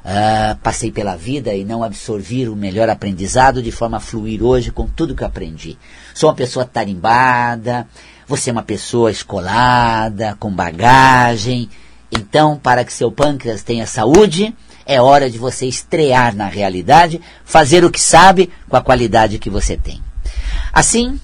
Uh, 0.00 0.56
passei 0.62 0.90
pela 0.90 1.14
vida 1.14 1.54
e 1.54 1.62
não 1.62 1.84
absorvi 1.84 2.48
o 2.48 2.56
melhor 2.56 2.88
aprendizado 2.88 3.62
de 3.62 3.70
forma 3.70 3.98
a 3.98 4.00
fluir 4.00 4.42
hoje 4.42 4.72
com 4.72 4.86
tudo 4.86 5.14
que 5.14 5.22
aprendi. 5.22 5.78
Sou 6.14 6.28
uma 6.30 6.34
pessoa 6.34 6.64
tarimbada, 6.64 7.86
você 8.30 8.50
é 8.50 8.52
uma 8.52 8.62
pessoa 8.62 9.10
escolada, 9.10 10.36
com 10.38 10.52
bagagem. 10.52 11.68
Então, 12.12 12.56
para 12.56 12.84
que 12.84 12.92
seu 12.92 13.10
pâncreas 13.10 13.64
tenha 13.64 13.88
saúde, 13.88 14.54
é 14.86 15.02
hora 15.02 15.28
de 15.28 15.36
você 15.36 15.66
estrear 15.66 16.32
na 16.36 16.46
realidade, 16.46 17.20
fazer 17.44 17.84
o 17.84 17.90
que 17.90 18.00
sabe 18.00 18.48
com 18.68 18.76
a 18.76 18.80
qualidade 18.80 19.40
que 19.40 19.50
você 19.50 19.76
tem. 19.76 20.00
Assim, 20.72 21.18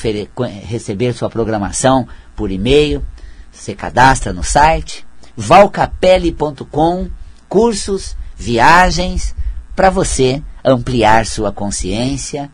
receber 0.63 1.13
sua 1.13 1.29
programação 1.29 2.07
por 2.37 2.53
e-mail, 2.53 3.05
você 3.53 3.75
cadastra 3.75 4.33
no 4.33 4.45
site 4.45 5.05
valcapelli.com, 5.37 7.11
cursos, 7.49 8.17
viagens, 8.37 9.35
para 9.75 9.91
você 9.91 10.41
ampliar 10.65 11.27
sua 11.27 11.51
consciência 11.51 12.49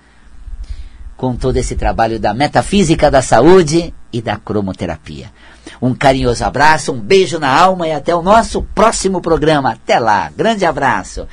com 1.21 1.37
todo 1.37 1.59
esse 1.59 1.77
trabalho 1.77 2.19
da 2.19 2.33
metafísica 2.33 3.11
da 3.11 3.21
saúde 3.21 3.93
e 4.11 4.23
da 4.23 4.39
cromoterapia. 4.39 5.31
Um 5.81 5.93
carinhoso 5.93 6.43
abraço, 6.43 6.93
um 6.93 6.99
beijo 6.99 7.39
na 7.39 7.55
alma 7.55 7.87
e 7.87 7.93
até 7.93 8.17
o 8.17 8.23
nosso 8.23 8.63
próximo 8.75 9.21
programa. 9.21 9.73
Até 9.73 9.99
lá, 9.99 10.33
grande 10.35 10.65
abraço. 10.65 11.29